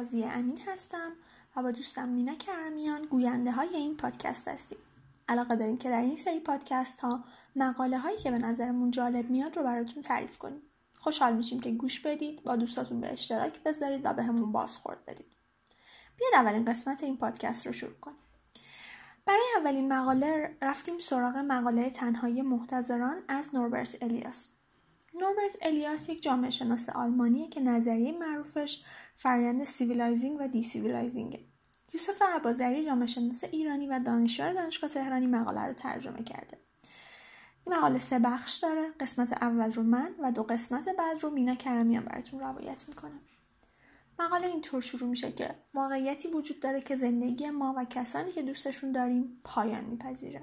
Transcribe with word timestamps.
رازی 0.00 0.24
امین 0.24 0.60
هستم 0.66 1.12
و 1.56 1.62
با 1.62 1.70
دوستم 1.70 2.08
مینا 2.08 2.34
کرمیان 2.34 3.02
گوینده 3.06 3.52
های 3.52 3.76
این 3.76 3.96
پادکست 3.96 4.48
هستیم. 4.48 4.78
علاقه 5.28 5.56
داریم 5.56 5.78
که 5.78 5.90
در 5.90 6.02
این 6.02 6.16
سری 6.16 6.40
پادکست 6.40 7.00
ها 7.00 7.24
مقاله 7.56 7.98
هایی 7.98 8.16
که 8.18 8.30
به 8.30 8.38
نظرمون 8.38 8.90
جالب 8.90 9.30
میاد 9.30 9.56
رو 9.56 9.62
براتون 9.62 10.02
تعریف 10.02 10.38
کنیم. 10.38 10.62
خوشحال 10.98 11.36
میشیم 11.36 11.60
که 11.60 11.70
گوش 11.70 12.00
بدید 12.00 12.42
با 12.42 12.56
دوستاتون 12.56 13.00
به 13.00 13.12
اشتراک 13.12 13.62
بذارید 13.62 14.00
و 14.04 14.12
به 14.12 14.22
همون 14.22 14.52
بازخورد 14.52 15.04
بدید. 15.04 15.32
بیاید 16.16 16.34
اولین 16.34 16.64
قسمت 16.64 17.02
این 17.02 17.16
پادکست 17.16 17.66
رو 17.66 17.72
شروع 17.72 17.98
کنیم. 18.00 18.18
برای 19.26 19.46
اولین 19.60 19.92
مقاله 19.92 20.56
رفتیم 20.62 20.98
سراغ 20.98 21.36
مقاله 21.36 21.90
تنهایی 21.90 22.42
محتضران 22.42 23.22
از 23.28 23.54
نوربرت 23.54 24.02
الیاس. 24.02 24.48
نوربرت 25.14 25.56
الیاس 25.62 26.08
یک 26.08 26.22
جامعه 26.22 26.50
شناس 26.50 26.88
آلمانیه 26.88 27.48
که 27.48 27.60
نظریه 27.60 28.12
معروفش 28.12 28.82
فرایند 29.22 29.64
civilizing 29.64 30.36
و 30.40 30.48
decivilizing 30.48 30.62
ه. 30.62 31.44
یوسف 31.94 32.22
اباذری 32.22 32.84
جامعه 32.84 33.06
شناس 33.06 33.44
ایرانی 33.44 33.86
و 33.86 33.98
دانشیار 33.98 34.52
دانشگاه 34.52 34.90
تهران 34.90 35.14
این 35.14 35.26
مقاله 35.26 35.60
رو 35.60 35.72
ترجمه 35.72 36.22
کرده. 36.22 36.58
این 37.66 37.76
مقاله 37.76 37.98
سه 37.98 38.18
بخش 38.18 38.56
داره. 38.56 38.90
قسمت 39.00 39.32
اول 39.32 39.72
رو 39.72 39.82
من 39.82 40.14
و 40.18 40.32
دو 40.32 40.42
قسمت 40.42 40.88
بعد 40.88 41.22
رو 41.22 41.30
مینا 41.30 41.54
کرمیان 41.54 42.04
براتون 42.04 42.40
روایت 42.40 42.88
می‌کنیم. 42.88 43.20
مقاله 44.18 44.46
اینطور 44.46 44.82
شروع 44.82 45.10
میشه 45.10 45.32
که 45.32 45.54
واقعیتی 45.74 46.28
وجود 46.28 46.60
داره 46.60 46.80
که 46.80 46.96
زندگی 46.96 47.50
ما 47.50 47.74
و 47.76 47.84
کسانی 47.84 48.32
که 48.32 48.42
دوستشون 48.42 48.92
داریم 48.92 49.40
پایان 49.44 49.84
میپذیره. 49.84 50.42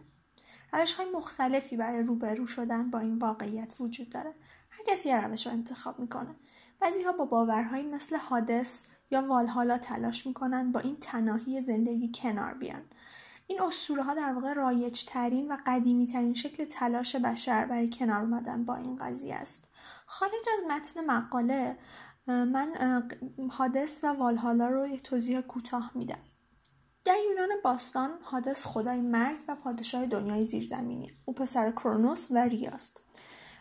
روش 0.73 0.93
های 0.93 1.11
مختلفی 1.11 1.77
برای 1.77 2.03
روبرو 2.03 2.47
شدن 2.47 2.89
با 2.89 2.99
این 2.99 3.17
واقعیت 3.17 3.75
وجود 3.79 4.09
داره. 4.09 4.33
هر 4.69 4.83
کسی 4.87 5.09
یه 5.09 5.27
روش 5.27 5.47
رو 5.47 5.53
انتخاب 5.53 5.99
می‌کنه. 5.99 6.35
بعضی 6.79 7.03
ها 7.03 7.11
با 7.11 7.25
باورهایی 7.25 7.87
مثل 7.87 8.15
حادث 8.17 8.85
یا 9.11 9.21
والهالا 9.21 9.77
تلاش 9.77 10.27
می‌کنن 10.27 10.71
با 10.71 10.79
این 10.79 10.97
تناهی 11.01 11.61
زندگی 11.61 12.11
کنار 12.15 12.53
بیان. 12.53 12.81
این 13.47 13.61
اسطوره 13.61 14.03
ها 14.03 14.13
در 14.13 14.33
واقع 14.33 14.53
رایج 14.53 15.05
ترین 15.05 15.51
و 15.51 15.57
قدیمی 15.65 16.05
ترین 16.05 16.33
شکل 16.33 16.65
تلاش 16.65 17.15
بشر 17.15 17.65
برای 17.65 17.89
کنار 17.89 18.21
اومدن 18.21 18.65
با 18.65 18.75
این 18.75 18.95
قضیه 18.95 19.35
است. 19.35 19.67
خارج 20.05 20.45
از 20.57 20.71
متن 20.71 21.05
مقاله 21.05 21.77
من 22.27 22.73
حادث 23.51 24.03
و 24.03 24.07
والهالا 24.07 24.69
رو 24.69 24.87
یک 24.87 25.03
توضیح 25.03 25.41
کوتاه 25.41 25.91
میدم. 25.95 26.19
در 27.05 27.15
یونان 27.29 27.49
باستان 27.63 28.09
حادث 28.21 28.65
خدای 28.65 29.01
مرگ 29.01 29.37
و 29.47 29.55
پادشاه 29.55 30.05
دنیای 30.05 30.45
زیرزمینی 30.45 31.11
او 31.25 31.33
پسر 31.33 31.71
کرونوس 31.71 32.31
و 32.31 32.37
ریاست 32.37 33.03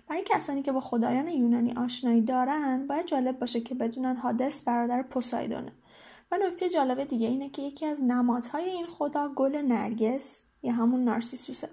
برای 0.09 0.23
کسانی 0.27 0.63
که 0.63 0.73
با 0.73 0.81
خدایان 0.81 1.29
یونانی 1.29 1.73
آشنایی 1.73 2.21
دارن 2.21 2.87
باید 2.87 3.07
جالب 3.07 3.39
باشه 3.39 3.61
که 3.61 3.75
بدونن 3.75 4.17
حادث 4.17 4.63
برادر 4.63 5.03
پوسایدونه. 5.03 5.73
و 6.33 6.37
نکته 6.37 6.69
جالب 6.69 7.05
دیگه 7.05 7.29
اینه 7.29 7.51
که 7.51 7.63
یکی 7.63 7.87
از 7.87 8.03
نمادهای 8.03 8.65
این 8.65 8.87
خدا 8.87 9.29
گل 9.29 9.57
نرگس 9.57 10.43
یا 10.63 10.73
همون 10.73 11.05
نارسیسوسه. 11.05 11.69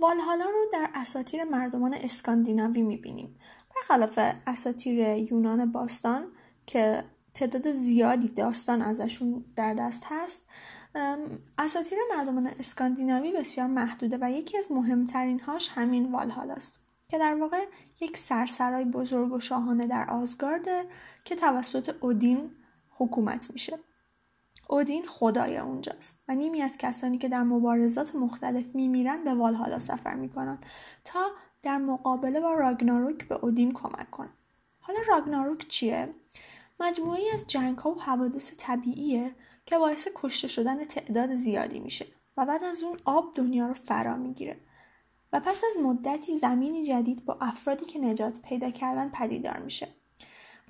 والهالا 0.00 0.44
رو 0.44 0.66
در 0.72 0.90
اساطیر 0.94 1.44
مردمان 1.44 1.94
اسکاندیناوی 1.94 2.82
می‌بینیم. 2.82 3.38
برخلاف 3.76 4.18
اساطیر 4.46 4.98
یونان 5.08 5.72
باستان 5.72 6.26
که 6.66 7.04
تعداد 7.34 7.72
زیادی 7.74 8.28
داستان 8.28 8.82
ازشون 8.82 9.44
در 9.56 9.74
دست 9.74 10.02
هست 10.06 10.46
اساطیر 11.58 11.98
مردمان 12.16 12.46
اسکاندیناوی 12.46 13.32
بسیار 13.32 13.66
محدوده 13.66 14.18
و 14.20 14.30
یکی 14.30 14.58
از 14.58 14.72
مهمترین 14.72 15.40
هاش 15.40 15.68
همین 15.68 16.12
والهالاست. 16.12 16.87
که 17.10 17.18
در 17.18 17.34
واقع 17.34 17.64
یک 18.00 18.16
سرسرای 18.18 18.84
بزرگ 18.84 19.32
و 19.32 19.40
شاهانه 19.40 19.86
در 19.86 20.10
آزگارده 20.10 20.84
که 21.24 21.36
توسط 21.36 21.94
اودین 22.00 22.50
حکومت 22.90 23.50
میشه. 23.52 23.78
اودین 24.68 25.06
خدای 25.06 25.58
اونجاست 25.58 26.22
و 26.28 26.34
نیمی 26.34 26.62
از 26.62 26.78
کسانی 26.78 27.18
که 27.18 27.28
در 27.28 27.42
مبارزات 27.42 28.14
مختلف 28.14 28.74
میمیرن 28.74 29.24
به 29.24 29.34
والهالا 29.34 29.80
سفر 29.80 30.14
می‌کنن 30.14 30.58
تا 31.04 31.30
در 31.62 31.78
مقابله 31.78 32.40
با 32.40 32.54
راگناروک 32.54 33.28
به 33.28 33.34
اودین 33.34 33.72
کمک 33.72 34.10
کنن. 34.10 34.32
حالا 34.80 34.98
راگناروک 35.08 35.68
چیه؟ 35.68 36.14
مجموعی 36.80 37.30
از 37.30 37.46
جنگ 37.46 37.78
ها 37.78 37.90
و 37.90 38.00
حوادث 38.00 38.54
طبیعیه 38.58 39.34
که 39.66 39.78
باعث 39.78 40.08
کشته 40.14 40.48
شدن 40.48 40.84
تعداد 40.84 41.34
زیادی 41.34 41.80
میشه 41.80 42.06
و 42.36 42.46
بعد 42.46 42.64
از 42.64 42.82
اون 42.82 42.96
آب 43.04 43.34
دنیا 43.34 43.66
رو 43.66 43.74
فرا 43.74 44.16
می‌گیره. 44.16 44.60
و 45.32 45.40
پس 45.40 45.62
از 45.70 45.82
مدتی 45.84 46.38
زمینی 46.38 46.84
جدید 46.84 47.24
با 47.24 47.38
افرادی 47.40 47.84
که 47.84 47.98
نجات 47.98 48.40
پیدا 48.42 48.70
کردن 48.70 49.08
پدیدار 49.08 49.58
میشه 49.58 49.88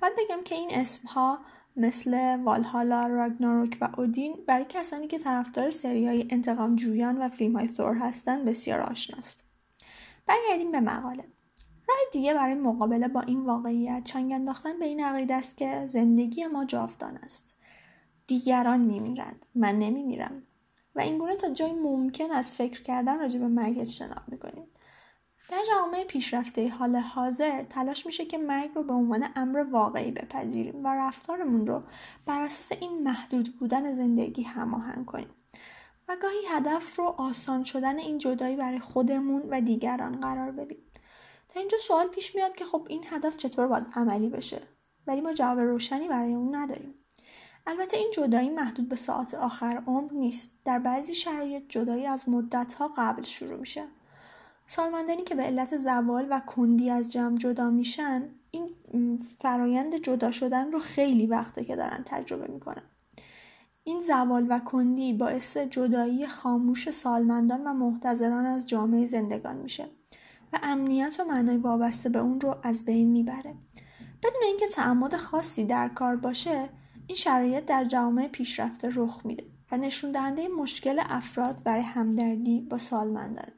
باید 0.01 0.13
بگم 0.17 0.43
که 0.43 0.55
این 0.55 0.69
اسمها 0.71 1.39
مثل 1.75 2.39
والهالا، 2.43 3.07
راگناروک 3.07 3.77
و 3.81 3.89
اودین 3.97 4.35
برای 4.47 4.65
کسانی 4.69 5.07
که 5.07 5.19
طرفدار 5.19 5.71
سری 5.71 6.07
های 6.07 6.27
انتقام 6.29 6.75
جویان 6.75 7.17
و 7.17 7.29
فیلم 7.29 7.55
های 7.55 7.67
ثور 7.67 7.97
هستن 7.97 8.45
بسیار 8.45 8.79
آشناست. 8.79 9.43
برگردیم 10.27 10.71
به 10.71 10.79
مقاله. 10.79 11.23
راه 11.87 11.97
دیگه 12.11 12.33
برای 12.33 12.53
مقابله 12.53 13.07
با 13.07 13.21
این 13.21 13.45
واقعیت 13.45 14.03
چنگ 14.03 14.33
انداختن 14.33 14.79
به 14.79 14.85
این 14.85 15.03
عقیده 15.03 15.35
است 15.35 15.57
که 15.57 15.85
زندگی 15.85 16.47
ما 16.47 16.65
جاودان 16.65 17.17
است. 17.17 17.55
دیگران 18.27 18.79
میمیرند 18.79 19.45
من 19.55 19.79
نمیمیرم 19.79 20.43
و 20.95 20.99
اینگونه 20.99 21.35
تا 21.35 21.49
جای 21.49 21.73
ممکن 21.73 22.31
از 22.31 22.51
فکر 22.51 22.83
کردن 22.83 23.19
راجع 23.19 23.39
به 23.39 23.47
مرگ 23.47 23.79
اجتناب 23.79 24.23
می‌کنیم. 24.27 24.67
در 25.49 25.63
جامعه 25.67 26.05
پیشرفته 26.05 26.69
حال 26.69 26.95
حاضر 26.95 27.63
تلاش 27.63 28.05
میشه 28.05 28.25
که 28.25 28.37
مرگ 28.37 28.71
رو 28.75 28.83
به 28.83 28.93
عنوان 28.93 29.25
امر 29.35 29.59
واقعی 29.71 30.11
بپذیریم 30.11 30.85
و 30.85 30.87
رفتارمون 30.87 31.67
رو 31.67 31.83
بر 32.25 32.41
اساس 32.41 32.77
این 32.81 33.03
محدود 33.03 33.57
بودن 33.59 33.93
زندگی 33.93 34.43
هماهنگ 34.43 35.05
کنیم. 35.05 35.29
و 36.07 36.17
گاهی 36.21 36.45
هدف 36.49 36.95
رو 36.95 37.03
آسان 37.03 37.63
شدن 37.63 37.99
این 37.99 38.17
جدایی 38.17 38.55
برای 38.55 38.79
خودمون 38.79 39.41
و 39.49 39.61
دیگران 39.61 40.19
قرار 40.19 40.51
بدیم. 40.51 40.83
در 41.55 41.59
اینجا 41.59 41.77
سوال 41.77 42.07
پیش 42.07 42.35
میاد 42.35 42.55
که 42.55 42.65
خب 42.65 42.85
این 42.89 43.03
هدف 43.07 43.37
چطور 43.37 43.67
باید 43.67 43.85
عملی 43.93 44.29
بشه؟ 44.29 44.61
ولی 45.07 45.21
ما 45.21 45.33
جواب 45.33 45.59
روشنی 45.59 46.07
برای 46.07 46.33
اون 46.33 46.55
نداریم. 46.55 46.93
البته 47.69 47.97
این 47.97 48.11
جدایی 48.13 48.49
محدود 48.49 48.89
به 48.89 48.95
ساعت 48.95 49.33
آخر 49.33 49.83
عمر 49.87 50.13
نیست. 50.13 50.51
در 50.65 50.79
بعضی 50.79 51.15
شرایط 51.15 51.63
جدایی 51.69 52.05
از 52.05 52.29
مدتها 52.29 52.91
قبل 52.97 53.23
شروع 53.23 53.59
میشه. 53.59 53.83
سالمندانی 54.67 55.23
که 55.23 55.35
به 55.35 55.43
علت 55.43 55.77
زوال 55.77 56.27
و 56.29 56.39
کندی 56.39 56.89
از 56.89 57.11
جمع 57.11 57.37
جدا 57.37 57.69
میشن 57.69 58.29
این 58.51 59.19
فرایند 59.37 59.95
جدا 59.95 60.31
شدن 60.31 60.71
رو 60.71 60.79
خیلی 60.79 61.27
وقته 61.27 61.65
که 61.65 61.75
دارن 61.75 62.03
تجربه 62.05 62.47
می‌کنن. 62.53 62.83
این 63.83 64.01
زوال 64.01 64.45
و 64.49 64.59
کندی 64.59 65.13
باعث 65.13 65.57
جدایی 65.57 66.27
خاموش 66.27 66.91
سالمندان 66.91 67.63
و 67.63 67.73
محتضران 67.73 68.45
از 68.45 68.67
جامعه 68.67 69.05
زندگان 69.05 69.55
میشه 69.55 69.87
و 70.53 70.59
امنیت 70.63 71.17
و 71.19 71.23
معنای 71.23 71.57
وابسته 71.57 72.09
به 72.09 72.19
اون 72.19 72.41
رو 72.41 72.55
از 72.63 72.85
بین 72.85 73.09
می‌بره. 73.09 73.55
بدون 74.23 74.41
اینکه 74.45 74.67
تعمد 74.67 75.15
خاصی 75.15 75.65
در 75.65 75.89
کار 75.89 76.15
باشه 76.15 76.69
این 77.09 77.15
شرایط 77.15 77.65
در 77.65 77.85
جامعه 77.85 78.27
پیشرفته 78.27 78.89
رخ 78.95 79.21
میده 79.25 79.43
و 79.71 79.77
نشون 79.77 80.11
دهنده 80.11 80.47
مشکل 80.47 81.01
افراد 81.05 81.63
برای 81.63 81.81
همدردی 81.81 82.61
با 82.61 82.77
سالمندان. 82.77 83.51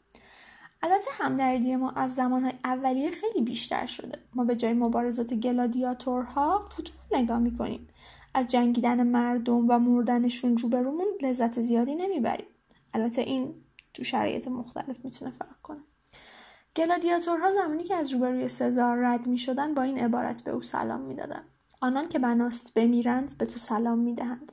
البته 0.84 1.12
همدردی 1.14 1.76
ما 1.76 1.92
از 1.92 2.16
زمانهای 2.16 2.54
اولیه 2.64 3.12
خیلی 3.12 3.42
بیشتر 3.42 3.86
شده. 3.86 4.20
ما 4.36 4.44
به 4.44 4.56
جای 4.56 4.74
مبارزات 4.74 5.34
گلادیاتورها 5.34 6.70
فوتبال 6.70 7.22
نگاه 7.22 7.40
می‌کنیم. 7.40 7.88
از 8.34 8.48
جنگیدن 8.48 9.04
مردم 9.04 9.70
و 9.70 9.80
مردنشون 9.80 10.58
روبرومون 10.58 11.08
لذت 11.22 11.62
زیادی 11.62 11.96
نمی‌بریم. 11.96 12.48
البته 12.94 13.22
این 13.22 13.54
تو 13.94 14.04
شرایط 14.04 14.48
مختلف 14.48 15.06
می‌تونه 15.06 15.32
فرق 15.32 15.62
کنه. 15.64 15.82
گلادیاتورها 16.76 17.52
زمانی 17.52 17.84
که 17.84 17.96
از 17.96 18.14
روبروی 18.14 18.48
سزار 18.48 18.98
رد 18.98 19.28
می‌شدن 19.28 19.74
با 19.74 19.82
این 19.82 20.00
عبارت 20.00 20.44
به 20.44 20.52
او 20.52 20.62
سلام 20.62 21.02
می‌دادن. 21.02 21.44
آنان 21.82 22.10
که 22.10 22.20
بناست 22.20 22.74
بمیرند 22.74 23.38
به 23.38 23.46
تو 23.46 23.60
سلام 23.60 24.00
می‌دهند. 24.00 24.52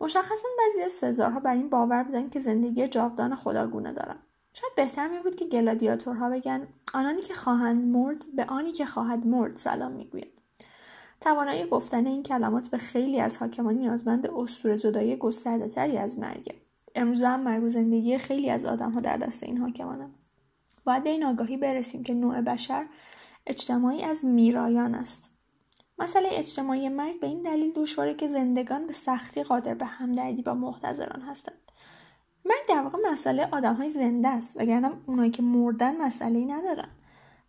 مشخصا 0.00 0.48
بعضی 0.58 0.82
از 0.82 0.92
سزارها 0.92 1.40
بر 1.40 1.54
این 1.54 1.70
باور 1.70 2.02
بودن 2.02 2.28
که 2.28 2.40
زندگی 2.40 2.88
جاودان 2.88 3.36
خداگونه 3.36 3.92
دارن 3.92 4.16
شاید 4.52 4.72
بهتر 4.76 5.08
می 5.08 5.18
بود 5.18 5.36
که 5.36 5.44
گلادیاتورها 5.44 6.30
بگن 6.30 6.68
آنانی 6.94 7.22
که 7.22 7.34
خواهند 7.34 7.84
مرد 7.84 8.24
به 8.36 8.44
آنی 8.44 8.72
که 8.72 8.86
خواهد 8.86 9.26
مرد 9.26 9.56
سلام 9.56 9.92
می‌گویند. 9.92 10.30
توانایی 11.20 11.66
گفتن 11.66 12.06
این 12.06 12.22
کلمات 12.22 12.68
به 12.68 12.78
خیلی 12.78 13.20
از 13.20 13.36
حاکمان 13.36 13.74
نیازمند 13.74 14.30
اسطوره 14.30 14.76
زدایی 14.76 15.16
گسترده 15.16 15.68
تری 15.68 15.98
از 15.98 16.18
مرگه 16.18 16.54
امروز 16.94 17.22
هم 17.22 17.40
مرگ 17.40 17.62
و 17.62 17.68
زندگی 17.68 18.18
خیلی 18.18 18.50
از 18.50 18.64
آدم 18.64 18.92
ها 18.92 19.00
در 19.00 19.16
دست 19.16 19.42
این 19.42 19.58
حاکمانه. 19.58 20.10
باید 20.84 21.04
به 21.04 21.10
این 21.10 21.24
آگاهی 21.24 21.56
برسیم 21.56 22.02
که 22.02 22.14
نوع 22.14 22.40
بشر 22.40 22.86
اجتماعی 23.46 24.02
از 24.02 24.24
میرایان 24.24 24.94
است. 24.94 25.35
مسئله 25.98 26.28
اجتماعی 26.32 26.88
مرگ 26.88 27.20
به 27.20 27.26
این 27.26 27.42
دلیل 27.42 27.72
دشواره 27.72 28.14
که 28.14 28.28
زندگان 28.28 28.86
به 28.86 28.92
سختی 28.92 29.42
قادر 29.42 29.74
به 29.74 29.86
همدردی 29.86 30.42
با 30.42 30.54
محتضران 30.54 31.20
هستند. 31.20 31.72
مرگ 32.44 32.68
در 32.68 32.82
واقع 32.82 32.98
مسئله 33.12 33.48
آدم 33.52 33.74
های 33.74 33.88
زنده 33.88 34.28
است 34.28 34.56
وگرنه 34.56 34.90
اونایی 35.06 35.30
که 35.30 35.42
مردن 35.42 36.02
مسئله 36.02 36.38
ای 36.38 36.46
ندارن. 36.46 36.88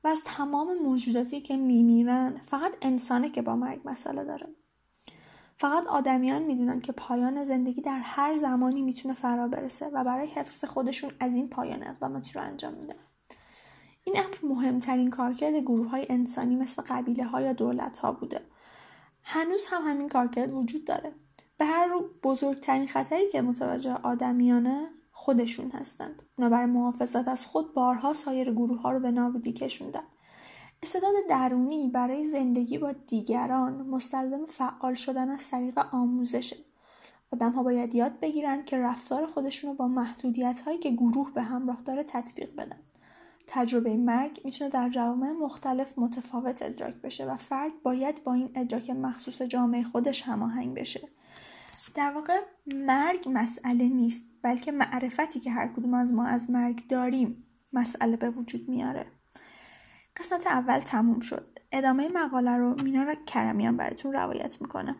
و 0.03 0.07
از 0.07 0.21
تمام 0.25 0.77
موجوداتی 0.83 1.41
که 1.41 1.57
میمیرن 1.57 2.41
فقط 2.45 2.71
انسانه 2.81 3.29
که 3.29 3.41
با 3.41 3.55
مرگ 3.55 3.81
مسئله 3.85 4.23
داره. 4.23 4.47
فقط 5.57 5.87
آدمیان 5.87 6.43
می‌دونن 6.43 6.81
که 6.81 6.91
پایان 6.91 7.43
زندگی 7.43 7.81
در 7.81 7.99
هر 7.99 8.37
زمانی 8.37 8.81
می‌تونه 8.81 9.13
فرا 9.13 9.47
برسه 9.47 9.85
و 9.85 10.03
برای 10.03 10.27
حفظ 10.27 10.65
خودشون 10.65 11.11
از 11.19 11.31
این 11.31 11.49
پایان 11.49 11.83
اقداماتی 11.83 12.33
رو 12.33 12.41
انجام 12.41 12.73
میدن 12.73 12.95
این 14.07 14.17
امر 14.17 14.55
مهمترین 14.55 15.09
کارکرد 15.09 15.55
گروه 15.55 15.89
های 15.89 16.05
انسانی 16.09 16.55
مثل 16.55 16.81
قبیله 16.81 17.25
ها 17.25 17.41
یا 17.41 17.53
دولت 17.53 17.97
ها 17.97 18.11
بوده. 18.11 18.41
هنوز 19.23 19.65
هم 19.69 19.81
همین 19.81 20.09
کارکرد 20.09 20.53
وجود 20.53 20.85
داره. 20.85 21.11
به 21.57 21.65
هر 21.65 21.85
رو 21.85 22.09
بزرگترین 22.23 22.87
خطری 22.87 23.29
که 23.29 23.41
متوجه 23.41 23.93
آدمیانه 23.93 24.89
خودشون 25.11 25.71
هستند. 25.71 26.21
اونا 26.37 26.49
برای 26.49 26.65
محافظت 26.65 27.27
از 27.27 27.45
خود 27.45 27.73
بارها 27.73 28.13
سایر 28.13 28.51
گروه 28.51 28.81
ها 28.81 28.91
رو 28.91 28.99
به 28.99 29.11
نابودی 29.11 29.53
کشوندن 29.53 30.03
استعداد 30.83 31.13
درونی 31.29 31.89
برای 31.89 32.25
زندگی 32.25 32.77
با 32.77 32.91
دیگران 32.91 33.73
مستلزم 33.73 34.45
فعال 34.45 34.93
شدن 34.93 35.29
از 35.29 35.49
طریق 35.49 35.79
آموزشه 35.91 36.57
آدم 37.33 37.51
ها 37.51 37.63
باید 37.63 37.95
یاد 37.95 38.19
بگیرن 38.19 38.65
که 38.65 38.77
رفتار 38.77 39.25
خودشون 39.25 39.69
رو 39.69 39.75
با 39.75 39.87
محدودیت 39.87 40.61
هایی 40.65 40.77
که 40.77 40.91
گروه 40.91 41.33
به 41.33 41.41
همراه 41.41 41.81
داره 41.85 42.03
تطبیق 42.03 42.55
بدن. 42.55 42.79
تجربه 43.47 43.97
مرگ 43.97 44.41
می‌تونه 44.45 44.69
در 44.69 44.89
جوامع 44.89 45.31
مختلف 45.31 45.93
متفاوت 45.97 46.61
ادراک 46.61 46.95
بشه 46.95 47.25
و 47.25 47.37
فرد 47.37 47.83
باید 47.83 48.23
با 48.23 48.33
این 48.33 48.51
ادراک 48.55 48.89
مخصوص 48.89 49.41
جامعه 49.41 49.83
خودش 49.83 50.21
هماهنگ 50.21 50.75
بشه. 50.75 51.09
در 51.95 52.11
واقع 52.11 52.41
مرگ 52.67 53.29
مسئله 53.33 53.89
نیست 53.89 54.25
بلکه 54.41 54.71
معرفتی 54.71 55.39
که 55.39 55.51
هر 55.51 55.67
کدوم 55.67 55.93
از 55.93 56.11
ما 56.11 56.25
از 56.25 56.49
مرگ 56.49 56.87
داریم 56.87 57.43
مسئله 57.73 58.17
به 58.17 58.29
وجود 58.29 58.69
میاره. 58.69 59.05
قسمت 60.17 60.47
اول 60.47 60.79
تموم 60.79 61.19
شد. 61.19 61.59
ادامه 61.71 62.09
مقاله 62.09 62.51
رو 62.51 62.83
مینا 62.83 63.15
کرمیان 63.15 63.77
براتون 63.77 64.13
روایت 64.13 64.61
می‌کنه. 64.61 64.95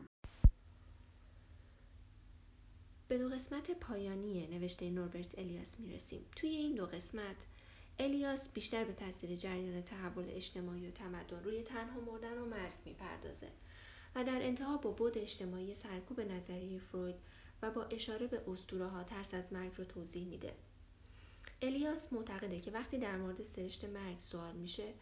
به 3.08 3.18
دو 3.18 3.30
قسمت 3.30 3.72
پایانی 3.72 4.48
نوشته 4.48 4.90
نوربرت 4.90 5.40
الیاس 5.40 5.80
می‌رسیم. 5.80 6.26
توی 6.36 6.50
این 6.50 6.76
دو 6.76 6.86
قسمت 6.86 7.36
الیاس 8.00 8.50
بیشتر 8.50 8.84
به 8.84 8.94
تاثیر 8.94 9.36
جریان 9.36 9.82
تحول 9.82 10.26
اجتماعی 10.30 10.88
و 10.88 10.92
تمدن 10.92 11.44
روی 11.44 11.64
تنها 11.64 12.00
مردن 12.00 12.38
و 12.38 12.46
مرگ 12.46 12.74
می‌پردازه 12.86 13.48
و 14.16 14.24
در 14.24 14.42
انتها 14.42 14.78
با 14.78 14.92
بود 14.92 15.18
اجتماعی 15.18 15.76
سرکوب 15.76 16.22
نظریه 16.22 16.80
فروید 16.80 17.16
و 17.62 17.72
با 17.72 17.84
اشاره 17.84 18.28
به 18.28 18.42
اسطوره 18.48 18.88
ها 18.88 19.04
ترس 19.04 19.34
از 19.34 19.54
مرگ 19.54 19.72
رو 19.78 19.84
توضیح 19.84 20.28
میده. 20.28 20.54
الیاس 21.62 22.14
معتقده 22.14 22.60
که 22.60 22.72
وقتی 22.72 22.98
در 22.98 23.18
مورد 23.18 23.44
سرشت 23.44 23.86
مرگ 23.86 24.20
سوال 24.20 24.56
میشه 24.56 24.94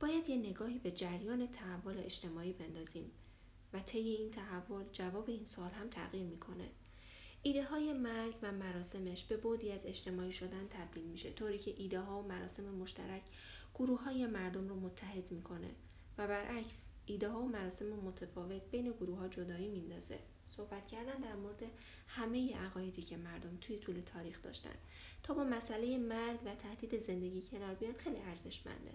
باید 0.00 0.28
یه 0.28 0.36
نگاهی 0.36 0.78
به 0.78 0.90
جریان 0.90 1.46
تحول 1.46 1.98
اجتماعی 1.98 2.52
بندازیم 2.52 3.10
و 3.72 3.80
طی 3.80 3.98
این 3.98 4.30
تحول 4.30 4.84
جواب 4.92 5.30
این 5.30 5.44
سوال 5.44 5.70
هم 5.70 5.88
تغییر 5.88 6.24
می‌کنه. 6.24 6.68
ایده 7.46 7.64
های 7.64 7.92
مرگ 7.92 8.34
و 8.42 8.52
مراسمش 8.52 9.24
به 9.24 9.36
بودی 9.36 9.72
از 9.72 9.80
اجتماعی 9.84 10.32
شدن 10.32 10.68
تبدیل 10.70 11.04
میشه 11.04 11.30
طوری 11.30 11.58
که 11.58 11.74
ایده 11.76 12.00
ها 12.00 12.20
و 12.20 12.28
مراسم 12.28 12.64
مشترک 12.64 13.22
گروه 13.74 14.04
های 14.04 14.26
مردم 14.26 14.68
رو 14.68 14.80
متحد 14.80 15.30
می‌کنه 15.32 15.70
و 16.18 16.28
برعکس 16.28 16.86
ایده 17.06 17.28
ها 17.28 17.40
و 17.40 17.48
مراسم 17.48 17.86
متفاوت 17.86 18.62
بین 18.70 18.92
گروه 18.92 19.18
ها 19.18 19.28
جدایی 19.28 19.68
میندازه. 19.68 20.18
صحبت 20.56 20.88
کردن 20.88 21.14
در 21.14 21.34
مورد 21.34 21.62
همه 22.06 22.56
عقایدی 22.56 23.02
که 23.02 23.16
مردم 23.16 23.58
توی 23.60 23.78
طول 23.78 24.00
تاریخ 24.00 24.42
داشتن 24.42 24.74
تا 25.22 25.34
با 25.34 25.44
مسئله 25.44 25.98
مرگ 25.98 26.38
و 26.44 26.54
تهدید 26.54 26.98
زندگی 26.98 27.42
کنار 27.42 27.74
بیان 27.74 27.94
خیلی 27.94 28.18
ارزشمنده. 28.18 28.92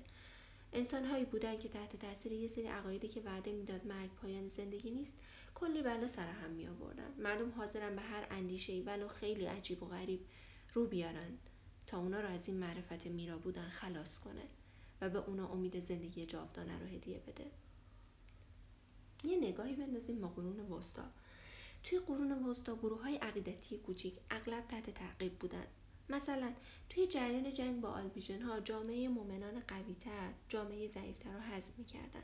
انسان 0.73 1.05
هایی 1.05 1.25
بودن 1.25 1.59
که 1.59 1.69
تحت 1.69 1.95
تاثیر 1.95 2.31
یه 2.31 2.47
سری 2.47 2.67
عقایدی 2.67 3.07
که 3.07 3.21
وعده 3.21 3.51
می‌داد 3.51 3.85
مرگ 3.85 4.09
پایان 4.09 4.47
زندگی 4.47 4.91
نیست 4.91 5.13
کلی 5.55 5.81
بلا 5.81 6.07
سر 6.07 6.27
هم 6.27 6.49
می 6.49 6.67
آوردن 6.67 7.13
مردم 7.17 7.51
حاضرن 7.51 7.95
به 7.95 8.01
هر 8.01 8.27
اندیشه 8.31 8.73
ای 8.73 8.81
ولو 8.81 9.07
خیلی 9.07 9.45
عجیب 9.45 9.83
و 9.83 9.85
غریب 9.85 10.25
رو 10.73 10.87
بیارن 10.87 11.37
تا 11.87 11.97
اونا 11.97 12.21
رو 12.21 12.27
از 12.27 12.47
این 12.47 12.57
معرفت 12.57 13.07
میرا 13.07 13.37
بودن 13.37 13.69
خلاص 13.69 14.19
کنه 14.19 14.43
و 15.01 15.09
به 15.09 15.19
اونا 15.19 15.47
امید 15.47 15.79
زندگی 15.79 16.25
جاودانه 16.25 16.79
رو 16.79 16.85
هدیه 16.85 17.19
بده. 17.19 17.51
یه 19.23 19.37
نگاهی 19.37 19.75
بندازیم 19.75 20.21
با 20.21 20.27
قرون 20.27 20.59
وسطا. 20.59 21.03
توی 21.83 21.99
قرون 21.99 22.31
وسطا 22.31 22.75
گروه 22.75 23.01
های 23.01 23.15
عقیدتی 23.15 23.77
کوچیک 23.77 24.13
اغلب 24.29 24.67
تحت 24.67 24.89
تعقیب 24.89 25.39
بودن. 25.39 25.65
مثلا 26.11 26.53
توی 26.89 27.07
جریان 27.07 27.53
جنگ 27.53 27.81
با 27.81 27.89
آلبیژن 27.89 28.41
ها 28.41 28.59
جامعه 28.59 29.07
مؤمنان 29.07 29.59
قویتر 29.59 30.31
جامعه 30.49 30.87
ضعیفتر 30.87 31.33
رو 31.33 31.39
حذف 31.39 31.77
می‌کردن. 31.77 32.23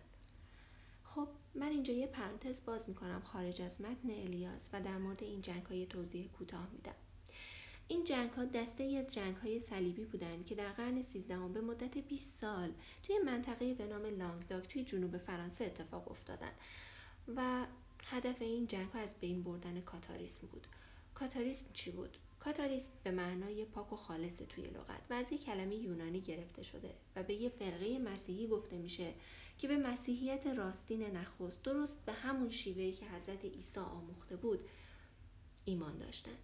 خب 1.04 1.28
من 1.56 1.68
اینجا 1.68 1.94
یه 1.94 2.08
پرانتز 2.08 2.66
باز 2.66 2.90
می‌کنم 2.90 3.22
خارج 3.22 3.62
از 3.62 3.82
متن 3.82 4.10
الیاس 4.10 4.70
و 4.74 4.82
در 4.82 4.98
مورد 4.98 5.24
این 5.24 5.42
جنگ 5.42 5.64
های 5.66 5.86
توضیح 5.86 6.28
کوتاه 6.28 6.68
میدم. 6.72 6.96
این 7.88 8.04
جنگ 8.04 8.30
ها 8.30 8.46
دسته 8.46 8.84
از 8.84 9.14
جنگ 9.14 9.36
های 9.36 9.60
صلیبی 9.60 10.06
بودند 10.06 10.46
که 10.46 10.56
در 10.56 10.72
قرن 10.72 11.02
سیزدهم 11.02 11.54
به 11.54 11.62
مدت 11.62 11.98
20 11.98 12.42
سال 12.42 12.72
توی 13.04 13.20
منطقه 13.26 13.74
به 13.74 13.88
نام 13.88 14.06
لانگداک 14.06 14.68
توی 14.68 14.84
جنوب 14.84 15.18
فرانسه 15.18 15.66
اتفاق 15.66 16.12
افتادن 16.12 16.52
و 17.36 17.66
هدف 18.06 18.42
این 18.42 18.68
جنگ 18.68 18.90
ها 18.90 19.00
از 19.00 19.20
بین 19.20 19.44
بردن 19.44 19.82
کاتاریسم 19.82 20.48
بود. 20.48 20.68
کاتاریسم 21.14 21.66
چی 21.74 21.92
بود؟ 21.92 22.18
کاتاریسم 22.48 22.92
به 23.04 23.12
معنای 23.12 23.66
پاک 23.66 23.94
و 23.94 23.96
خالص 23.96 24.36
توی 24.36 24.64
لغت. 24.64 25.02
و 25.10 25.14
از 25.14 25.32
یک 25.32 25.46
کلمه 25.46 25.76
یونانی 25.76 26.22
گرفته 26.22 26.64
شده 26.64 26.94
و 27.16 27.24
به 27.24 27.34
یه 27.34 27.50
فرقه 27.50 28.00
مسیحی 28.00 28.48
گفته 28.48 28.78
میشه 28.78 29.14
که 29.58 29.68
به 29.68 29.78
مسیحیت 29.78 30.48
راستین 30.48 31.04
نخست 31.04 31.64
درست 31.64 32.06
به 32.06 32.14
همون 32.14 32.50
شیوهی 32.50 32.92
که 32.92 33.06
حضرت 33.06 33.46
عیسی 33.46 33.80
آموخته 33.80 34.36
بود 34.36 34.60
ایمان 35.66 35.98
داشتند 35.98 36.38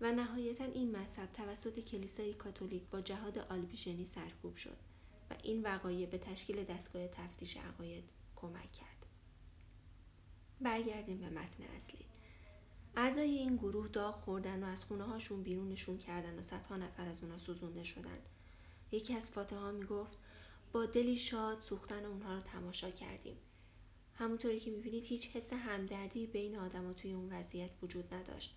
و 0.00 0.12
نهایتا 0.12 0.64
این 0.64 0.96
مذهب 0.96 1.32
توسط 1.32 1.80
کلیسای 1.80 2.34
کاتولیک 2.34 2.82
با 2.82 3.00
جهاد 3.00 3.38
آلبیژنی 3.38 4.06
سرکوب 4.06 4.56
شد 4.56 4.76
و 5.30 5.34
این 5.42 5.62
وقایع 5.62 6.06
به 6.06 6.18
تشکیل 6.18 6.64
دستگاه 6.64 7.08
تفتیش 7.08 7.56
عقاید 7.56 8.04
کمک 8.36 8.72
کرد. 8.72 9.06
برگردیم 10.60 11.18
به 11.18 11.30
متن 11.30 11.62
اصلی. 11.76 12.15
اعضای 12.96 13.30
این 13.30 13.56
گروه 13.56 13.88
داغ 13.88 14.14
خوردن 14.14 14.62
و 14.62 14.66
از 14.66 14.84
خونه 14.84 15.04
هاشون 15.04 15.42
بیرونشون 15.42 15.98
کردن 15.98 16.38
و 16.38 16.42
صدها 16.42 16.76
نفر 16.76 17.08
از 17.08 17.22
اونا 17.22 17.38
سوزونده 17.38 17.84
شدن. 17.84 18.18
یکی 18.92 19.14
از 19.14 19.30
فاتحه 19.30 19.58
ها 19.58 19.72
می‌گفت 19.72 20.18
با 20.72 20.86
دلی 20.86 21.16
شاد 21.16 21.60
سوختن 21.60 22.04
اونها 22.04 22.34
رو 22.34 22.40
تماشا 22.40 22.90
کردیم. 22.90 23.36
همونطوری 24.14 24.60
که 24.60 24.70
می‌بینید 24.70 25.04
هیچ 25.04 25.30
حس 25.30 25.52
همدردی 25.52 26.26
بین 26.26 26.56
آدما 26.56 26.92
توی 26.92 27.12
اون 27.12 27.32
وضعیت 27.32 27.70
وجود 27.82 28.14
نداشت. 28.14 28.56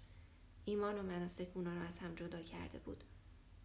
ایمان 0.66 1.00
و 1.00 1.04
مناسک 1.04 1.48
اونا 1.54 1.74
رو 1.74 1.82
از 1.82 1.98
هم 1.98 2.16
جدا 2.16 2.42
کرده 2.42 2.80
بود. 2.80 3.04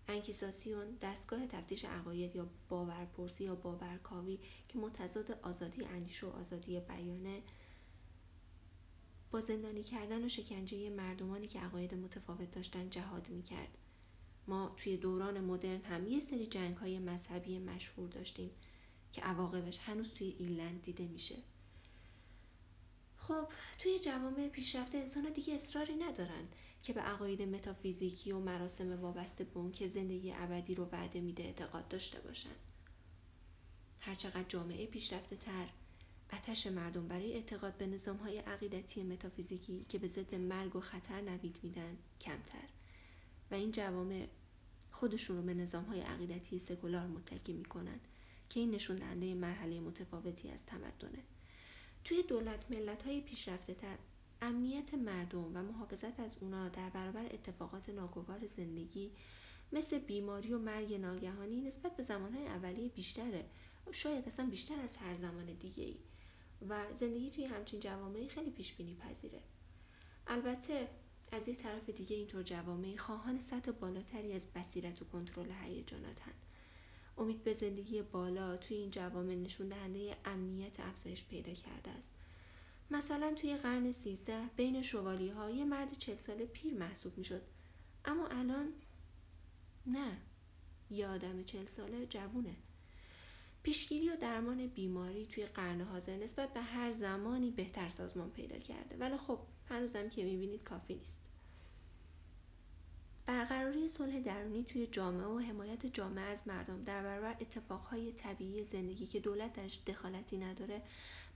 انکیساسیون 0.09 0.99
دستگاه 1.03 1.47
تفتیش 1.47 1.85
عقاید 1.85 2.37
یا 2.37 2.47
باورپرسی 2.69 3.45
یا 3.45 3.55
باورکاوی 3.55 4.39
که 4.69 4.79
متضاد 4.79 5.39
آزادی 5.43 5.85
اندیشه 5.85 6.27
و 6.27 6.31
آزادی 6.31 6.81
بیانه 6.81 7.43
با 9.35 9.41
زندانی 9.41 9.83
کردن 9.83 10.25
و 10.25 10.29
شکنجه 10.29 10.91
مردمانی 10.91 11.49
که 11.49 11.61
عقاید 11.61 11.95
متفاوت 11.95 12.51
داشتن 12.51 12.91
جهاد 12.91 13.29
می‌کرد. 13.29 13.79
ما 14.49 14.75
توی 14.77 14.97
دوران 14.97 15.41
مدرن 15.41 15.81
هم 15.81 16.07
یه 16.07 16.21
سری 16.21 16.47
جنگ 16.47 16.77
های 16.77 16.99
مذهبی 16.99 17.59
مشهور 17.59 18.09
داشتیم 18.09 18.51
که 19.13 19.23
عواقبش 19.23 19.79
هنوز 19.79 20.15
توی 20.15 20.27
ایرلند 20.39 20.83
دیده 20.83 21.07
میشه. 21.07 21.35
خب 23.17 23.49
توی 23.79 23.99
جوامع 23.99 24.49
پیشرفته 24.49 24.99
انسان 24.99 25.33
دیگه 25.33 25.55
اصراری 25.55 25.95
ندارن 25.95 26.49
که 26.83 26.93
به 26.93 27.01
عقاید 27.01 27.43
متافیزیکی 27.43 28.33
و 28.33 28.39
مراسم 28.39 29.01
وابسته 29.01 29.45
به 29.45 29.59
اون 29.59 29.73
که 29.73 29.89
زندگی 29.89 30.33
ابدی 30.33 30.75
رو 30.75 30.85
وعده 30.93 31.21
میده 31.21 31.43
اعتقاد 31.43 31.89
داشته 31.89 32.21
باشن. 32.21 32.57
هرچقدر 34.01 34.49
جامعه 34.49 34.87
پیشرفته 34.87 35.37
تر 35.37 35.69
آتش 36.35 36.67
مردم 36.67 37.09
برای 37.09 37.33
اعتقاد 37.33 37.77
به 37.77 37.87
نظام 37.87 38.17
های 38.17 38.39
عقیدتی 38.39 39.03
متافیزیکی 39.03 39.87
که 39.89 39.99
به 39.99 40.09
ضد 40.09 40.35
مرگ 40.35 40.77
و 40.77 40.81
خطر 40.81 41.21
نوید 41.21 41.57
میدن 41.63 41.97
کمتر. 42.21 42.69
و 43.51 43.55
این 43.55 43.71
جوامع 43.71 44.27
خودشون 44.91 45.37
رو 45.37 45.43
به 45.43 45.55
نظام 45.55 45.85
های 45.85 46.01
عقیدتی 46.01 46.59
سکولار 46.59 47.07
متکی 47.07 47.53
می‌کنن 47.53 48.01
که 48.51 48.61
این 48.61 48.71
نشون 48.71 48.97
دهنده 48.97 49.35
مرحله 49.35 49.81
متفاوتی 49.81 50.51
از 50.51 50.59
تمدنه. 50.67 51.23
توی 52.05 52.23
دولت 52.23 52.71
ملت 52.71 53.03
های 53.03 53.21
پیشرفته 53.21 53.75
تر 53.75 53.99
امنیت 54.43 54.95
مردم 54.95 55.57
و 55.57 55.63
محافظت 55.63 56.21
از 56.21 56.37
اونا 56.41 56.69
در 56.69 56.91
برابر 56.91 57.25
اتفاقات 57.25 57.89
ناگوار 57.89 58.47
زندگی 58.47 59.11
مثل 59.73 59.99
بیماری 59.99 60.53
و 60.53 60.59
مرگ 60.59 60.95
ناگهانی 60.95 61.61
نسبت 61.61 61.97
به 61.97 62.03
زمانهای 62.03 62.47
اولیه 62.47 62.89
بیشتره. 62.89 63.45
شاید 63.93 64.29
اصلا 64.29 64.47
بیشتر 64.47 64.81
از 64.81 64.97
هر 64.97 65.17
زمان 65.17 65.47
دیگه 65.47 65.85
ای 65.85 65.97
و 66.69 66.95
زندگی 66.95 67.31
توی 67.31 67.45
همچین 67.45 67.81
جوامعی 67.81 68.29
خیلی 68.29 68.51
پیش 68.51 68.73
بینی 68.73 68.95
پذیره. 68.97 69.41
البته 70.27 70.89
از 71.33 71.49
یک 71.49 71.59
طرف 71.59 71.91
دیگه 71.91 72.17
اینطور 72.17 72.43
جوامع 72.43 72.97
خواهان 72.97 73.41
سطح 73.41 73.71
بالاتری 73.71 74.33
از 74.33 74.47
بصیرت 74.47 75.03
و 75.03 75.05
کنترل 75.05 75.51
هیجاناتن 75.65 76.33
امید 77.19 77.45
به 77.45 77.55
زندگی 77.55 78.03
بالا 78.03 78.57
توی 78.57 78.77
این 78.77 78.91
جوامع 78.91 79.35
نشون 79.35 79.69
دهنده 79.69 80.17
امنیت 80.25 80.81
افزایش 80.81 81.25
پیدا 81.25 81.53
کرده 81.53 81.91
است. 81.91 82.11
مثلا 82.91 83.35
توی 83.35 83.57
قرن 83.57 83.93
سیزده 83.93 84.51
بین 84.57 84.83
شوالی 84.83 85.29
ها 85.29 85.51
یه 85.51 85.65
مرد 85.65 85.99
چل 85.99 86.17
ساله 86.17 86.47
پیر 86.47 86.75
محسوب 86.75 87.19
می‌شد. 87.19 87.43
اما 88.05 88.27
الان 88.27 88.73
نه 89.87 90.19
یه 90.91 91.09
آدم 91.09 91.43
چل 91.43 91.67
ساله 91.67 92.07
جوونه. 92.07 92.55
پیشگیری 93.65 94.11
و 94.11 94.17
درمان 94.17 94.67
بیماری 94.67 95.27
توی 95.27 95.47
قرن 95.47 95.81
حاضر 95.81 96.17
نسبت 96.17 96.55
به 96.55 96.61
هر 96.61 96.93
زمانی 96.93 97.51
بهتر 97.51 97.89
سازمان 97.89 98.31
پیدا 98.31 98.59
کرده. 98.59 98.97
ولی 98.97 99.17
خب 99.17 99.39
هنوزم 99.69 100.09
که 100.09 100.25
می‌بینید 100.25 100.63
کافی 100.63 100.95
نیست. 100.95 101.17
برقراری 103.27 103.89
صلح 103.89 104.21
درونی 104.21 104.65
توی 104.65 104.87
جامعه 104.87 105.27
و 105.27 105.39
حمایت 105.39 105.87
جامعه 105.87 106.25
از 106.25 106.49
مردم 106.49 106.85
در 106.85 107.03
برابر 107.03 107.37
اتفاقهای 107.41 108.13
طبیعی 108.13 108.65
زندگی 108.65 109.07
که 109.07 109.21
دولت 109.21 109.53
درش 109.53 109.81
دخالتی 109.87 110.39
نداره 110.39 110.83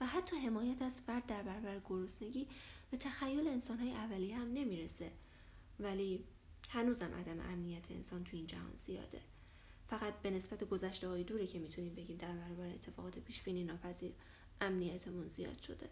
و 0.00 0.06
حتی 0.06 0.37
حمایت 0.37 0.82
از 0.82 1.00
فرد 1.00 1.26
در 1.26 1.42
برابر 1.42 1.80
گرسنگی 1.88 2.47
به 2.90 2.97
تخیل 2.97 3.49
انسانهای 3.49 3.92
اولیه 3.92 4.37
هم 4.37 4.52
نمی‌رسه. 4.52 5.11
ولی 5.80 6.25
هنوزم 6.68 7.14
عدم 7.14 7.40
امنیت 7.40 7.90
انسان 7.90 8.25
توی 8.25 8.38
این 8.38 8.47
جهان 8.47 8.76
زیاده. 8.76 9.20
فقط 9.90 10.14
به 10.23 10.30
نسبت 10.30 10.64
گذشته 10.64 11.09
های 11.09 11.25
دوره 11.25 11.47
که 11.47 11.59
می‌تونیم 11.59 11.95
بگیم 11.95 12.16
در 12.16 12.33
برابر 12.33 12.66
اتفاقات 12.75 13.18
پیشبینی 13.18 13.64
ناپذیر 13.64 14.12
امنیتمون 14.61 15.28
زیاد 15.28 15.59
شده. 15.59 15.88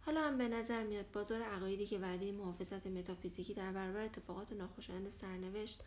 حالا 0.00 0.20
هم 0.20 0.38
به 0.38 0.48
نظر 0.48 0.82
میاد 0.82 1.10
بازار 1.12 1.42
عقایدی 1.42 1.86
که 1.86 1.98
وعده 1.98 2.32
محافظت 2.32 2.86
متافیزیکی 2.86 3.54
در 3.54 3.72
برابر 3.72 4.04
اتفاقات 4.04 4.52
ناخوشایند 4.52 5.08
سرنوشت 5.08 5.80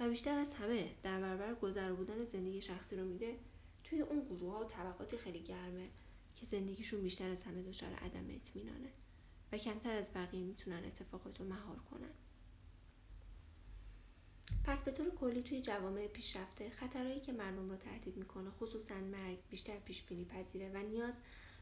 و 0.00 0.08
بیشتر 0.08 0.38
از 0.38 0.54
همه 0.54 0.90
در 1.02 1.20
برابر 1.20 1.54
گذر 1.54 1.92
بودن 1.92 2.24
زندگی 2.24 2.60
شخصی 2.60 2.96
رو 2.96 3.04
میده 3.04 3.36
توی 3.84 4.00
اون 4.00 4.24
گروه 4.24 4.52
ها 4.52 4.60
و 4.60 4.64
طبقاتی 4.64 5.18
خیلی 5.18 5.42
گرمه 5.42 5.88
که 6.36 6.46
زندگیشون 6.46 7.02
بیشتر 7.02 7.30
از 7.30 7.42
همه 7.42 7.62
دچار 7.62 7.92
عدم 7.92 8.24
اطمینانه 8.30 8.90
و 9.52 9.58
کمتر 9.58 9.96
از 9.96 10.10
بقیه 10.14 10.42
می‌تونن 10.42 10.84
اتفاقات 10.84 11.40
رو 11.40 11.46
مهار 11.46 11.76
کنن. 11.90 12.25
پس 14.64 14.82
به 14.82 14.90
طور 14.90 15.10
کلی 15.10 15.42
توی 15.42 15.62
جوامع 15.62 16.06
پیشرفته 16.06 16.70
خطرهایی 16.70 17.20
که 17.20 17.32
مردم 17.32 17.70
رو 17.70 17.76
تهدید 17.76 18.16
می‌کنه 18.16 18.50
خصوصا 18.50 18.94
مرگ 18.94 19.38
بیشتر 19.50 19.78
پیش 19.78 20.02
بینی 20.02 20.24
پذیره 20.24 20.70
و 20.74 20.78
نیاز 20.78 21.14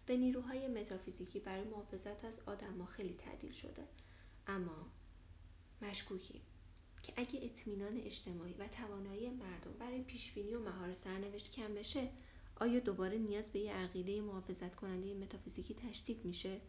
به 0.07 0.17
نیروهای 0.17 0.69
متافیزیکی 0.69 1.41
برای 1.41 1.65
محافظت 1.65 2.25
از 2.25 2.41
آدما 2.47 2.87
خیلی 2.87 3.15
تعدیل 3.15 3.53
شده. 3.53 3.85
اما 4.47 4.87
مشکوکی 5.83 6.41
که 7.03 7.13
اگه 7.17 7.41
اطمینان 7.43 7.97
اجتماعی 7.97 8.55
و 8.55 8.69
توانایی 8.69 9.31
مردم 9.31 9.73
برای 9.79 10.03
پیشبینی 10.03 10.55
و 10.55 10.61
مهار 10.61 10.95
سرنوشت 10.95 11.53
کم 11.53 11.75
بشه 11.75 12.09
آیا 12.57 12.81
دوباره 12.81 13.19
نیاز 13.19 13.53
به 13.53 13.59
یه 13.59 13.73
عقیده 13.73 14.21
محافظت 14.21 14.77
کننده 14.77 15.15
متافیزیکی 15.15 15.75
تشدید 15.75 16.25
میشه؟ 16.25 16.61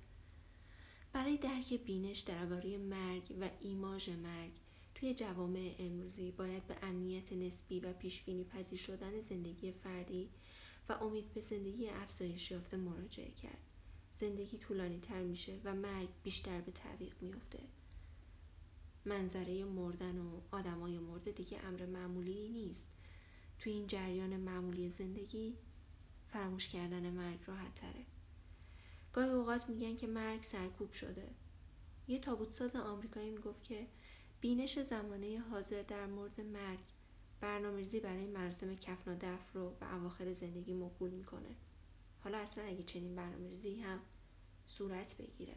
برای 1.14 1.38
درک 1.38 1.74
بینش 1.74 2.20
درباره 2.20 2.78
مرگ 2.78 3.36
و 3.42 3.50
ایماژ 3.60 4.10
مرگ 4.10 4.52
توی 4.96 5.14
جوامع 5.14 5.76
امروزی 5.80 6.32
باید 6.32 6.68
به 6.68 6.76
امنیت 6.82 7.34
نسبی 7.34 7.80
و 7.80 7.94
پیشبینی 7.94 8.44
پذیر 8.44 8.80
شدن 8.80 9.22
زندگی 9.22 9.72
فردی 9.72 10.30
و 10.90 10.94
امید 10.94 11.34
به 11.34 11.42
زندگی 11.42 11.90
افزایش 11.90 12.52
یافته 12.52 12.78
مراجعه 12.78 13.32
کرد. 13.32 13.58
زندگی 14.20 14.58
طولانی 14.58 15.00
تر 15.00 15.24
میشه 15.24 15.60
و 15.64 15.76
مرگ 15.76 16.10
بیشتر 16.24 16.62
به 16.62 16.72
تعویق 16.72 17.14
میافته. 17.22 17.60
منظره 19.06 19.64
مردن 19.64 20.18
و 20.18 20.42
آدمای 20.52 21.00
مرده 21.00 21.32
دیگه 21.32 21.66
امر 21.66 21.86
معمولی 21.86 22.50
نیست. 22.50 22.88
توی 23.60 23.74
این 23.74 23.88
جریان 23.88 24.38
معمولی 24.38 24.90
زندگی 24.90 25.58
فراموش 26.28 26.68
کردن 26.68 27.10
مرگ 27.10 27.40
راحت 27.46 27.76
تره. 27.76 28.06
گاهی 29.14 29.30
اوقات 29.30 29.70
میگن 29.70 29.98
که 29.98 30.08
مرگ 30.08 30.44
سرکوب 30.44 30.92
شده. 30.92 31.28
یه 32.08 32.20
تابوت 32.20 32.54
ساز 32.54 32.76
آمریکایی 32.76 33.30
می‌گفت 33.30 33.64
که 33.64 33.88
بینش 34.42 34.80
زمانه 34.80 35.40
حاضر 35.40 35.82
در 35.82 36.06
مورد 36.06 36.42
مرگ 36.42 36.80
برنامه‌ریزی 37.42 38.00
برای 38.00 38.28
مراسم 38.28 38.76
کفن 38.76 39.12
و 39.12 39.16
دفن 39.16 39.60
رو 39.60 39.70
به 39.70 39.96
اواخر 39.96 40.34
زندگی 40.34 40.74
موکول 40.74 41.10
می‌کنه. 41.10 41.56
حالا 42.24 42.38
اصلا 42.38 42.64
اگه 42.64 42.84
چنین 42.84 43.16
برنامه‌ریزی 43.16 43.82
هم 43.82 44.00
صورت 44.66 45.18
بگیره. 45.18 45.56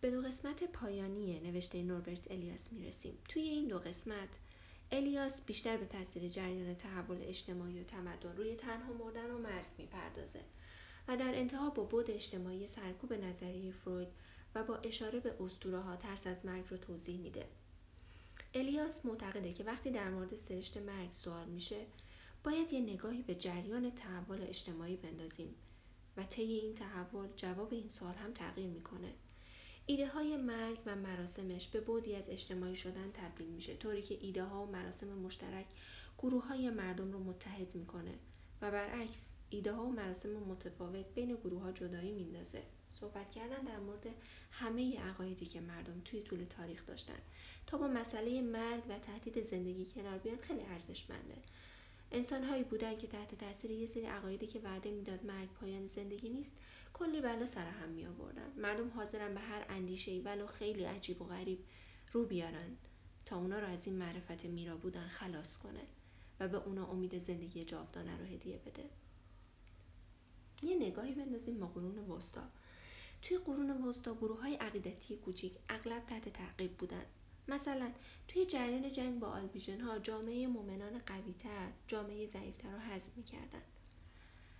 به 0.00 0.10
دو 0.10 0.22
قسمت 0.22 0.64
پایانی 0.64 1.40
نوشته 1.40 1.82
نوربرت 1.82 2.30
الیاس 2.30 2.72
می‌رسیم. 2.72 3.18
توی 3.28 3.42
این 3.42 3.68
دو 3.68 3.78
قسمت 3.78 4.28
الیاس 4.92 5.42
بیشتر 5.42 5.76
به 5.76 5.86
تاثیر 5.86 6.28
جریان 6.28 6.74
تحول 6.74 7.18
اجتماعی 7.22 7.80
و 7.80 7.84
تمدن 7.84 8.36
روی 8.36 8.56
تنها 8.56 8.92
مردن 8.92 9.30
و 9.30 9.38
مرگ 9.38 9.66
می‌پردازه. 9.78 10.40
و 11.08 11.16
در 11.16 11.34
انتها 11.34 11.70
با 11.70 11.84
بود 11.84 12.10
اجتماعی 12.10 12.66
سرکوب 12.66 13.12
نظریه 13.12 13.72
فروید 13.72 14.08
و 14.54 14.64
با 14.64 14.76
اشاره 14.76 15.20
به 15.20 15.34
اسطوره 15.40 15.80
ها 15.80 15.96
ترس 15.96 16.26
از 16.26 16.46
مرگ 16.46 16.64
رو 16.70 16.76
توضیح 16.76 17.20
میده. 17.20 17.46
الیاس 18.54 19.06
معتقده 19.06 19.52
که 19.52 19.64
وقتی 19.64 19.90
در 19.90 20.10
مورد 20.10 20.36
سرشت 20.36 20.76
مرگ 20.76 21.12
سوال 21.12 21.46
میشه 21.48 21.86
باید 22.44 22.72
یه 22.72 22.80
نگاهی 22.80 23.22
به 23.22 23.34
جریان 23.34 23.90
تحول 23.90 24.42
اجتماعی 24.42 24.96
بندازیم 24.96 25.54
و 26.16 26.24
طی 26.24 26.42
این 26.42 26.74
تحول 26.74 27.28
جواب 27.36 27.72
این 27.72 27.88
سوال 27.88 28.14
هم 28.14 28.32
تغییر 28.32 28.68
می‌کنه. 28.68 29.12
ایده 29.86 30.08
های 30.08 30.36
مرگ 30.36 30.78
و 30.86 30.96
مراسمش 30.96 31.68
به 31.68 31.80
بودی 31.80 32.14
از 32.14 32.24
اجتماعی 32.28 32.76
شدن 32.76 33.10
تبدیل 33.14 33.46
میشه 33.46 33.76
طوری 33.76 34.02
که 34.02 34.18
ایده 34.20 34.44
ها 34.44 34.62
و 34.62 34.70
مراسم 34.70 35.08
مشترک 35.08 35.66
گروه 36.18 36.46
های 36.46 36.70
مردم 36.70 37.12
رو 37.12 37.18
متحد 37.18 37.74
می‌کنه. 37.74 38.14
و 38.62 38.70
برعکس 38.70 39.32
ایده 39.50 39.72
ها 39.72 39.84
و 39.84 39.92
مراسم 39.92 40.28
متفاوت 40.28 41.14
بین 41.14 41.36
گروه 41.36 41.62
ها 41.62 41.72
جدایی 41.72 42.12
میندازه. 42.12 42.62
صحبت 43.00 43.30
کردن 43.30 43.64
در 43.64 43.78
مورد 43.78 44.06
همه 44.50 45.00
عقایدی 45.00 45.46
که 45.46 45.60
مردم 45.60 46.00
توی 46.04 46.22
طول 46.22 46.44
تاریخ 46.44 46.86
داشتن 46.86 47.18
تا 47.66 47.78
با 47.78 47.88
مسئله 47.88 48.42
مرگ 48.42 48.82
و 48.88 48.98
تهدید 48.98 49.42
زندگی 49.42 49.86
کنار 49.86 50.18
بیان 50.18 50.36
خیلی 50.38 50.62
ارزشمنده. 50.62 51.34
انسان 52.12 52.44
هایی 52.44 52.64
بودن 52.64 52.98
که 52.98 53.06
تحت 53.06 53.34
تاثیر 53.34 53.70
یه 53.70 53.86
سری 53.86 54.04
عقایدی 54.04 54.46
که 54.46 54.60
وعده 54.60 54.90
می‌داد 54.90 55.26
مرگ 55.26 55.48
پایان 55.48 55.86
زندگی 55.86 56.28
نیست 56.28 56.52
کلی 56.94 57.20
بلا 57.20 57.46
سر 57.46 57.66
هم 57.66 57.88
می 57.88 58.06
آوردن 58.06 58.52
مردم 58.56 58.88
حاضرن 58.88 59.34
به 59.34 59.40
هر 59.40 59.66
اندیشه 59.68 60.10
ای 60.10 60.20
ولو 60.20 60.46
خیلی 60.46 60.84
عجیب 60.84 61.22
و 61.22 61.24
غریب 61.24 61.58
رو 62.12 62.24
بیارن 62.24 62.76
تا 63.26 63.36
اونا 63.36 63.58
رو 63.58 63.66
از 63.66 63.86
این 63.86 63.96
معرفت 63.96 64.44
میرا 64.44 64.76
بودن 64.76 65.08
خلاص 65.08 65.56
کنه. 65.56 65.82
و 66.40 66.48
به 66.48 66.56
اونا 66.56 66.86
امید 66.86 67.18
زندگی 67.18 67.64
جاودانه 67.64 68.18
رو 68.18 68.24
هدیه 68.24 68.58
بده. 68.58 68.84
یه 70.62 70.76
نگاهی 70.76 71.14
بندازیم 71.14 71.60
با 71.60 71.66
قرون 71.66 71.98
وسطا. 71.98 72.42
توی 73.22 73.38
قرون 73.38 73.70
وسطا 73.70 74.14
گروه 74.14 74.40
های 74.40 74.54
عقیدتی 74.54 75.16
کوچیک 75.16 75.52
اغلب 75.68 76.06
تحت 76.06 76.28
تعقیب 76.28 76.76
بودن. 76.76 77.04
مثلا 77.48 77.92
توی 78.28 78.46
جریان 78.46 78.92
جنگ 78.92 79.20
با 79.20 79.26
آلبیژن 79.26 79.80
ها 79.80 79.98
جامعه 79.98 80.46
مؤمنان 80.46 80.98
قویتر 80.98 81.72
جامعه 81.88 82.26
ضعیفتر 82.26 82.72
رو 82.72 82.78
حذف 82.78 83.16
می‌کردن. 83.16 83.62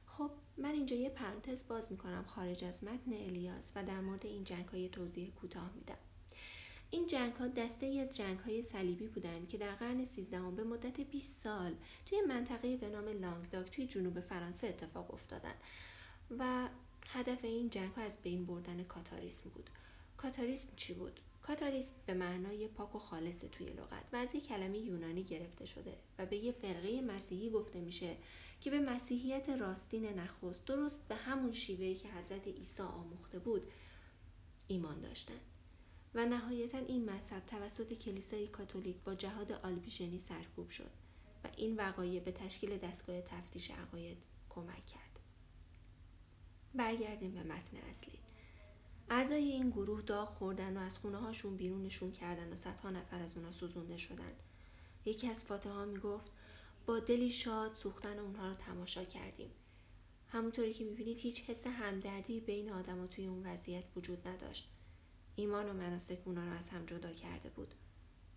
خب 0.06 0.30
من 0.56 0.70
اینجا 0.70 0.96
یه 0.96 1.08
پرانتز 1.08 1.68
باز 1.68 1.92
می‌کنم 1.92 2.24
خارج 2.24 2.64
از 2.64 2.84
متن 2.84 3.12
الیاس 3.12 3.72
و 3.74 3.84
در 3.84 4.00
مورد 4.00 4.26
این 4.26 4.44
جنگ 4.44 4.68
های 4.68 4.88
توضیح 4.88 5.30
کوتاه 5.30 5.72
میدم. 5.74 5.98
این 6.90 7.06
جنگ 7.06 7.32
ها 7.32 7.48
دسته 7.48 7.86
از 7.86 8.16
جنگ 8.16 8.38
های 8.38 8.62
صلیبی 8.62 9.06
بودند 9.06 9.48
که 9.48 9.58
در 9.58 9.74
قرن 9.74 10.04
سیزدهم 10.04 10.56
به 10.56 10.64
مدت 10.64 11.00
20 11.00 11.42
سال 11.42 11.74
توی 12.06 12.20
منطقه 12.20 12.76
به 12.76 12.88
نام 12.88 13.08
لانگداک 13.08 13.70
توی 13.70 13.86
جنوب 13.86 14.20
فرانسه 14.20 14.66
اتفاق 14.66 15.14
افتادن 15.14 15.54
و 16.38 16.68
هدف 17.08 17.44
این 17.44 17.70
جنگ 17.70 17.90
ها 17.92 18.02
از 18.02 18.22
بین 18.22 18.46
بردن 18.46 18.82
کاتاریسم 18.82 19.50
بود. 19.50 19.70
کاتاریسم 20.16 20.68
چی 20.76 20.94
بود؟ 20.94 21.20
کاتاریسم 21.42 21.94
به 22.06 22.14
معنای 22.14 22.68
پاک 22.68 22.94
و 22.94 22.98
خالص 22.98 23.38
توی 23.52 23.66
لغت 23.66 24.04
و 24.12 24.16
از 24.16 24.34
یک 24.34 24.46
کلمه 24.46 24.78
یونانی 24.78 25.22
گرفته 25.22 25.66
شده 25.66 25.96
و 26.18 26.26
به 26.26 26.36
یه 26.36 26.52
فرقه 26.52 27.00
مسیحی 27.00 27.50
گفته 27.50 27.80
میشه 27.80 28.16
که 28.60 28.70
به 28.70 28.80
مسیحیت 28.80 29.48
راستین 29.48 30.04
نخست 30.04 30.64
درست 30.64 31.08
به 31.08 31.14
همون 31.14 31.52
شیوهی 31.52 31.94
که 31.94 32.08
حضرت 32.08 32.48
عیسی 32.48 32.82
آموخته 32.82 33.38
بود 33.38 33.62
ایمان 34.68 35.00
داشتند 35.00 35.40
و 36.14 36.26
نهایتا 36.26 36.78
این 36.78 37.10
مذهب 37.10 37.46
توسط 37.46 37.92
کلیسای 37.92 38.46
کاتولیک 38.46 38.96
با 38.96 39.14
جهاد 39.14 39.52
آلبیژنی 39.52 40.20
سرکوب 40.20 40.70
شد 40.70 40.90
و 41.44 41.48
این 41.56 41.76
وقایع 41.76 42.20
به 42.20 42.32
تشکیل 42.32 42.78
دستگاه 42.78 43.20
تفتیش 43.20 43.70
عقاید 43.70 44.18
کمک 44.48 44.86
کرد. 44.86 45.20
برگردیم 46.74 47.34
به 47.34 47.42
متن 47.42 47.76
اصلی. 47.90 48.18
اعضای 49.10 49.52
این 49.52 49.70
گروه 49.70 50.02
داغ 50.02 50.28
خوردن 50.28 50.76
و 50.76 50.80
از 50.80 50.98
خونه 50.98 51.18
هاشون 51.18 51.56
بیرونشون 51.56 52.12
کردن 52.12 52.52
و 52.52 52.56
صدها 52.56 52.90
نفر 52.90 53.22
از 53.22 53.36
اونا 53.36 53.52
سوزونده 53.52 53.96
شدن. 53.96 54.32
یکی 55.04 55.28
از 55.28 55.44
فاتحه 55.44 55.72
ها 55.72 55.84
می‌گفت 55.84 56.30
با 56.86 56.98
دلی 56.98 57.30
شاد 57.30 57.74
سوختن 57.74 58.18
اونها 58.18 58.48
رو 58.48 58.54
تماشا 58.54 59.04
کردیم. 59.04 59.50
همونطوری 60.28 60.74
که 60.74 60.84
می‌بینید 60.84 61.18
هیچ 61.18 61.44
حس 61.50 61.66
همدردی 61.66 62.40
بین 62.40 62.70
آدما 62.70 63.06
توی 63.06 63.26
اون 63.26 63.46
وضعیت 63.46 63.84
وجود 63.96 64.28
نداشت. 64.28 64.68
ایمان 65.38 65.68
و 65.68 65.72
مناسک 65.72 66.18
اونا 66.24 66.44
رو 66.44 66.52
از 66.52 66.68
هم 66.68 66.86
جدا 66.86 67.12
کرده 67.12 67.48
بود. 67.48 67.74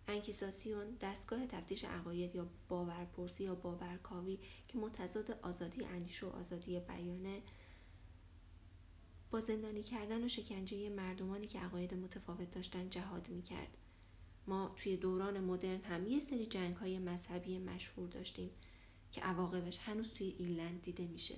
انکیساسیون 0.08 0.96
دستگاه 1.00 1.46
تفتیش 1.46 1.84
عقاید 1.84 2.34
یا 2.34 2.46
باورپرسی 2.68 3.44
یا 3.44 3.54
باورکاوی 3.54 4.38
که 4.68 4.78
متضاد 4.78 5.30
آزادی 5.30 5.84
اندیشه 5.84 6.26
و 6.26 6.28
آزادی 6.28 6.80
بیانه 6.80 7.42
با 9.30 9.40
زندانی 9.40 9.82
کردن 9.82 10.24
و 10.24 10.28
شکنجه 10.28 10.88
مردمانی 10.88 11.46
که 11.46 11.60
عقاید 11.60 11.94
متفاوت 11.94 12.50
داشتن 12.50 12.90
جهاد 12.90 13.28
می‌کرد. 13.28 13.76
ما 14.46 14.74
توی 14.76 14.96
دوران 14.96 15.40
مدرن 15.40 15.80
هم 15.80 16.06
یه 16.06 16.20
سری 16.20 16.46
جنگ 16.46 16.76
های 16.76 16.98
مذهبی 16.98 17.58
مشهور 17.58 18.08
داشتیم 18.08 18.50
که 19.12 19.20
عواقبش 19.20 19.78
هنوز 19.78 20.14
توی 20.14 20.34
ایرلند 20.38 20.82
دیده 20.82 21.06
میشه. 21.06 21.34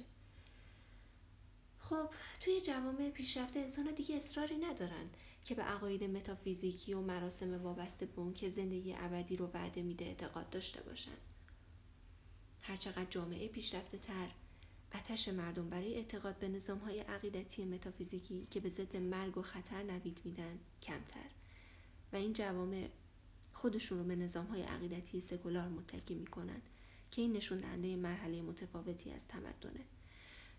خب 1.88 2.08
توی 2.40 2.60
جوامع 2.60 3.10
پیشرفته 3.10 3.60
انسان 3.60 3.94
دیگه 3.94 4.16
اصراری 4.16 4.56
ندارن 4.56 5.10
که 5.44 5.54
به 5.54 5.62
عقاید 5.62 6.04
متافیزیکی 6.04 6.94
و 6.94 7.00
مراسم 7.00 7.62
وابسته 7.62 8.06
به 8.06 8.20
اون 8.20 8.34
که 8.34 8.50
زندگی 8.50 8.94
ابدی 8.98 9.36
رو 9.36 9.50
وعده 9.54 9.82
میده 9.82 10.04
اعتقاد 10.04 10.50
داشته 10.50 10.82
باشن. 10.82 11.16
هرچقدر 12.60 13.04
جامعه 13.10 13.48
پیشرفته 13.48 13.98
تر 13.98 14.30
اتش 14.94 15.28
مردم 15.28 15.70
برای 15.70 15.94
اعتقاد 15.94 16.38
به 16.38 16.48
نظام 16.48 16.78
های 16.78 16.98
عقیدتی 17.00 17.64
متافیزیکی 17.64 18.46
که 18.50 18.60
به 18.60 18.68
ضد 18.68 18.96
مرگ 18.96 19.38
و 19.38 19.42
خطر 19.42 19.82
نوید 19.82 20.20
میدن 20.24 20.58
کمتر. 20.82 21.30
و 22.12 22.16
این 22.16 22.32
جوامع 22.32 22.88
خودشون 23.52 23.98
رو 23.98 24.04
به 24.04 24.16
نظام 24.16 24.46
های 24.46 24.62
عقیدتی 24.62 25.20
سکولار 25.20 25.68
متکی 25.68 26.14
می‌کنن 26.14 26.62
که 27.10 27.22
این 27.22 27.32
نشون 27.32 27.58
دهنده 27.58 27.96
مرحله 27.96 28.42
متفاوتی 28.42 29.12
از 29.12 29.20
تمدنه. 29.28 29.84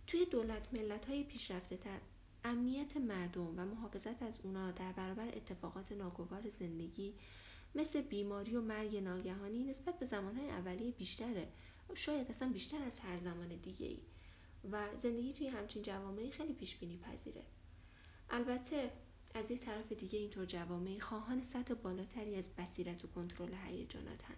توی 0.07 0.25
دولت 0.25 0.73
ملت 0.73 1.05
های 1.05 1.23
پیشرفته 1.23 1.77
تر 1.77 1.99
امنیت 2.43 2.97
مردم 2.97 3.59
و 3.59 3.65
محافظت 3.65 4.23
از 4.23 4.39
اونا 4.43 4.71
در 4.71 4.91
برابر 4.91 5.27
اتفاقات 5.27 5.91
ناگوار 5.91 6.49
زندگی 6.49 7.13
مثل 7.75 8.01
بیماری 8.01 8.55
و 8.55 8.61
مرگ 8.61 8.95
ناگهانی 8.97 9.63
نسبت 9.63 9.99
به 9.99 10.05
زمانهای 10.05 10.49
اولیه 10.49 10.91
بیشتره. 10.91 11.47
شاید 11.95 12.29
اصلا 12.29 12.49
بیشتر 12.49 12.77
از 12.83 12.99
هر 12.99 13.19
زمان 13.19 13.47
دیگه 13.47 13.85
ای 13.85 13.99
و 14.71 14.97
زندگی 14.97 15.33
توی 15.33 15.47
همچین 15.47 15.81
جوامعی 15.81 16.31
خیلی 16.31 16.53
پیش 16.53 16.75
بینی 16.75 16.97
پذیره. 16.97 17.43
البته 18.29 18.91
از 19.33 19.51
یک 19.51 19.59
طرف 19.59 19.91
دیگه 19.91 20.19
اینطور 20.19 20.45
جوامعی 20.45 20.99
خواهان 20.99 21.43
سطح 21.43 21.73
بالاتری 21.73 22.35
از 22.35 22.49
بصیرت 22.49 23.05
و 23.05 23.07
کنترل 23.07 23.53
هیجاناتن. 23.53 24.35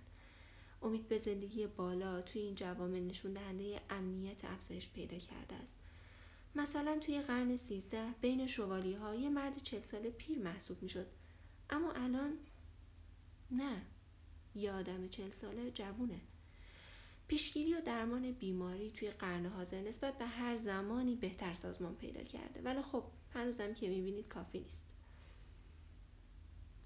امید 0.81 1.07
به 1.07 1.19
زندگی 1.19 1.67
بالا 1.67 2.21
توی 2.21 2.41
این 2.41 2.55
جوامع 2.55 2.99
نشون 2.99 3.33
دهنده 3.33 3.81
امنیت 3.89 4.45
افزایش 4.45 4.89
پیدا 4.89 5.17
کرده 5.17 5.55
است. 5.55 5.75
مثلا 6.55 6.99
توی 6.99 7.21
قرن 7.21 7.55
سیزده 7.55 8.13
بین 8.21 8.47
شوالی 8.47 8.93
ها 8.93 9.15
یه 9.15 9.29
مرد 9.29 9.63
چل 9.63 9.81
ساله 9.81 10.09
پیر 10.09 10.39
محسوب 10.39 10.83
می 10.83 10.89
شد 10.89 11.07
اما 11.69 11.91
الان 11.91 12.33
نه 13.51 13.81
یه 14.55 14.71
آدم 14.71 15.07
چل 15.07 15.29
ساله 15.29 15.71
جوونه. 15.71 16.19
پیشگیری 17.27 17.73
و 17.73 17.81
درمان 17.81 18.31
بیماری 18.31 18.91
توی 18.91 19.11
قرن 19.11 19.45
حاضر 19.45 19.81
نسبت 19.81 20.17
به 20.17 20.25
هر 20.25 20.57
زمانی 20.57 21.15
بهتر 21.15 21.53
سازمان 21.53 21.95
پیدا 21.95 22.23
کرده. 22.23 22.61
ولی 22.61 22.81
خب 22.81 23.03
هنوزم 23.33 23.73
که 23.73 23.89
می‌بینید 23.89 24.27
کافی 24.27 24.59
نیست. 24.59 24.86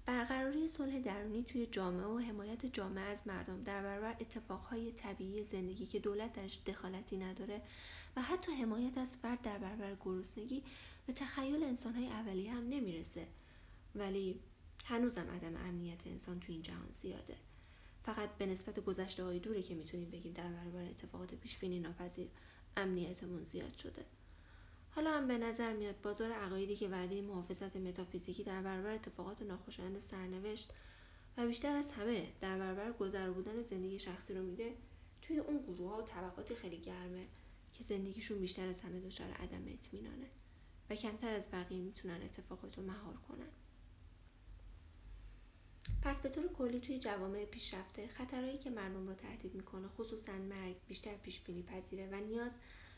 برقراری 0.06 0.68
صلح 0.68 0.98
درونی 0.98 1.42
توی 1.44 1.66
جامعه 1.66 2.06
و 2.06 2.18
حمایت 2.18 2.66
جامعه 2.66 3.04
از 3.04 3.26
مردم 3.26 3.62
در 3.62 3.82
برابر 3.82 4.16
اتفاقهای 4.20 4.92
طبیعی 4.92 5.44
زندگی 5.44 5.86
که 5.86 5.98
دولت 5.98 6.32
درش 6.32 6.58
دخالتی 6.66 7.16
نداره 7.16 7.62
و 8.16 8.22
حتی 8.22 8.52
حمایت 8.52 8.98
از 8.98 9.16
فرد 9.16 9.42
در 9.42 9.58
برابر 9.58 9.96
گرسنگی 10.04 10.62
به 11.06 11.12
تخیل 11.12 11.64
انسانهای 11.64 12.06
اولیه 12.06 12.52
هم 12.52 12.68
نمی‌رسه. 12.68 13.26
ولی 13.94 14.40
هنوزم 14.84 15.30
عدم 15.30 15.56
امنیت 15.56 16.06
انسان 16.06 16.40
توی 16.40 16.54
این 16.54 16.62
جهان 16.62 16.88
زیاده. 17.02 17.36
فقط 18.04 18.28
به 18.38 18.46
نسبت 18.46 18.80
گذشته 18.80 19.24
های 19.24 19.38
دوره 19.38 19.62
که 19.62 19.74
می‌تونیم 19.74 20.10
بگیم 20.10 20.32
در 20.32 20.48
برابر 20.48 20.82
اتفاقات 20.90 21.34
پیشبینی 21.34 21.80
ناپذیر 21.80 22.28
امنیتمون 22.76 23.44
زیاد 23.44 23.76
شده. 23.76 24.04
حالا 24.94 25.10
هم 25.10 25.28
به 25.28 25.38
نظر 25.38 25.72
میاد 25.72 26.00
بازار 26.02 26.32
عقایدی 26.32 26.76
که 26.76 26.88
وعده 26.88 27.22
محافظت 27.22 27.76
متافیزیکی 27.76 28.44
در 28.44 28.62
برابر 28.62 28.94
اتفاقات 28.94 29.42
ناخوشایند 29.42 30.00
سرنوشت 30.00 30.70
و 31.36 31.46
بیشتر 31.46 31.76
از 31.76 31.90
همه 31.90 32.26
در 32.40 32.58
برابر 32.58 32.92
گذر 32.92 33.30
بودن 33.30 33.62
زندگی 33.62 33.98
شخصی 33.98 34.34
رو 34.34 34.42
میده 34.42 34.74
توی 35.22 35.38
اون 35.38 35.58
گروه 35.58 35.90
ها 35.90 35.98
و 35.98 36.02
طبقات 36.02 36.54
خیلی 36.54 36.76
گرمه 36.76 37.26
که 37.72 37.84
زندگیشون 37.84 38.38
بیشتر 38.38 38.68
از 38.68 38.80
همه 38.80 39.00
دچار 39.00 39.30
عدم 39.30 39.62
اطمینانه 39.68 40.26
و 40.90 40.94
کمتر 40.94 41.34
از 41.34 41.50
بقیه 41.52 41.80
می‌تونن 41.80 42.22
اتفاقات 42.22 42.78
رو 42.78 42.84
مهار 42.84 43.14
کنن. 43.28 43.48
پس 46.02 46.20
به 46.20 46.28
طور 46.28 46.48
کلی 46.48 46.80
توی 46.80 46.98
جوامع 46.98 47.44
پیشرفته 47.44 48.08
خطرهایی 48.08 48.58
که 48.58 48.70
مردم 48.70 49.08
رو 49.08 49.14
تهدید 49.14 49.54
می‌کنه 49.54 49.88
خصوصا 49.88 50.32
مرگ 50.32 50.76
بیشتر 50.88 51.14
پیش 51.14 51.40
بینی 51.40 51.62
پذیره 51.62 52.08
و 52.12 52.14
نیاز 52.14 52.52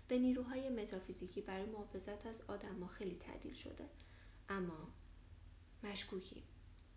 به 0.09 0.19
نیروهای 0.19 0.69
متافیزیکی 0.69 1.41
برای 1.41 1.67
محافظت 1.67 2.27
از 2.27 2.41
آدما 2.49 2.87
خیلی 2.87 3.17
تعدیل 3.17 3.55
شده. 3.55 3.89
اما 4.49 4.89
مشکوکی 5.83 6.43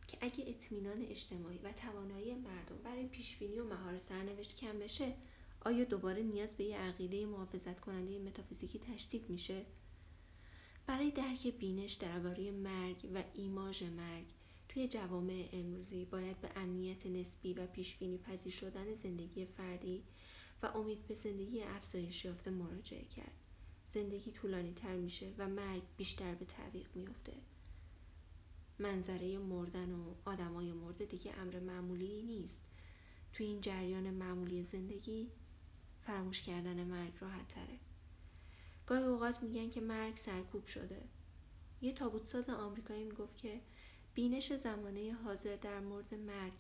که 0.08 0.18
اگه 0.22 0.44
اطمینان 0.48 1.02
اجتماعی 1.02 1.58
و 1.58 1.72
توانایی 1.72 2.36
مردم 2.36 2.78
برای 2.84 3.08
پیشبینی 3.08 3.60
و 3.60 3.66
مهار 3.66 4.00
سرنوشت 4.00 4.56
کم 4.56 4.80
بشه 4.80 5.14
آیا 5.62 5.84
دوباره 5.84 6.24
نیاز 6.24 6.58
به 6.58 6.64
یه 6.64 6.78
عقیده 6.78 7.26
محافظت 7.26 7.80
کننده 7.80 8.20
متافیزیکی 8.20 8.80
تشدید 8.80 9.30
میشه؟ 9.30 9.66
برای 10.88 11.12
درک 11.12 11.48
بینش 11.48 11.94
درباره 11.94 12.52
مرگ 12.52 13.10
و 13.16 13.24
ایماژ 13.34 13.84
مرگ 13.84 14.26
توی 14.70 14.88
جوامع 14.88 15.50
امروزی 15.54 16.06
باید 16.06 16.42
به 16.42 16.50
امنیت 16.56 17.06
نسبی 17.06 17.54
و 17.54 17.68
پیشبینی 17.68 18.18
پذیر 18.18 18.54
شدن 18.54 18.94
زندگی 18.94 19.46
فردی 19.46 20.04
و 20.64 20.66
امید 20.66 21.08
به 21.08 21.14
زندگی 21.14 21.64
افزایش 21.64 22.26
یافته 22.26 22.52
مراجعه 22.52 23.06
کرد. 23.06 23.36
زندگی 23.94 24.32
طولانی 24.32 24.74
تر 24.74 24.96
میشه 24.96 25.34
و 25.38 25.48
مرگ 25.48 25.84
بیشتر 25.98 26.36
به 26.36 26.46
تعویق 26.46 26.88
میافته. 26.96 27.34
منظره 28.80 29.38
مردن 29.38 29.92
و 29.92 30.14
آدمای 30.26 30.72
مرده 30.72 31.06
دیگه 31.06 31.34
امر 31.40 31.60
معمولی 31.60 32.24
نیست. 32.24 32.62
توی 33.34 33.46
این 33.46 33.62
جریان 33.62 34.10
معمولی 34.10 34.64
زندگی 34.64 35.32
فراموش 36.02 36.42
کردن 36.42 36.84
مرگ 36.84 37.14
راحت 37.20 37.48
تره. 37.48 37.80
گاهی 38.86 39.04
اوقات 39.04 39.44
میگن 39.44 39.70
که 39.70 39.82
مرگ 39.82 40.18
سرکوب 40.18 40.66
شده. 40.66 41.02
یه 41.82 41.94
تابوت 41.94 42.28
ساز 42.28 42.50
آمریکایی 42.50 43.04
می‌گفت 43.04 43.38
که 43.38 43.62
بینش 44.14 44.54
زمانه 44.54 45.14
حاضر 45.14 45.56
در 45.56 45.80
مورد 45.80 46.14
مرگ 46.14 46.54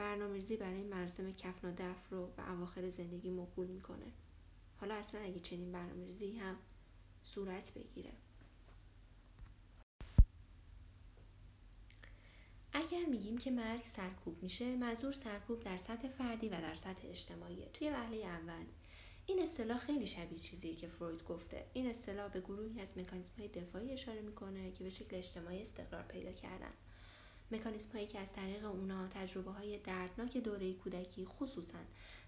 برنامه‌ریزی 0.00 0.56
برای 0.56 0.82
مراسم 0.82 1.32
کفن 1.32 1.68
و 1.68 1.72
دفن 1.72 2.16
رو 2.16 2.26
به 2.26 2.50
اواخر 2.52 2.90
زندگی 2.90 3.30
موکول 3.30 3.66
می‌کنه. 3.66 4.06
حالا 4.80 4.94
اصلا 4.94 5.20
اگه 5.20 5.40
چنین 5.40 5.72
برنامه‌ریزی 5.72 6.38
هم 6.38 6.56
صورت 7.22 7.74
بگیره. 7.74 8.12
اگر 12.72 13.04
میگیم 13.10 13.38
که 13.38 13.50
مرگ 13.50 13.86
سرکوب 13.86 14.42
میشه 14.42 14.76
منظور 14.76 15.12
سرکوب 15.12 15.60
در 15.60 15.76
سطح 15.76 16.08
فردی 16.08 16.48
و 16.48 16.60
در 16.60 16.74
سطح 16.74 17.08
اجتماعیه 17.08 17.68
توی 17.72 17.90
وهله 17.90 18.16
اول 18.16 18.64
این 19.26 19.42
اصطلاح 19.42 19.78
خیلی 19.78 20.06
شبیه 20.06 20.38
چیزی 20.38 20.74
که 20.74 20.88
فروید 20.88 21.24
گفته. 21.24 21.66
این 21.72 21.86
اصطلاح 21.86 22.28
به 22.28 22.40
گروهی 22.40 22.80
از 22.80 22.88
مکانیزم 22.98 23.32
های 23.38 23.48
دفاعی 23.48 23.92
اشاره 23.92 24.20
می‌کنه 24.20 24.72
که 24.72 24.84
به 24.84 24.90
شکل 24.90 25.16
اجتماعی 25.16 25.60
استقرار 25.62 26.02
پیدا 26.02 26.32
کردن. 26.32 26.72
مکانیسم 27.52 27.92
هایی 27.92 28.06
که 28.06 28.20
از 28.20 28.32
طریق 28.32 28.64
اونا 28.64 29.08
تجربه 29.08 29.50
های 29.50 29.78
دردناک 29.78 30.36
دوره 30.36 30.72
کودکی 30.72 31.24
خصوصا 31.24 31.78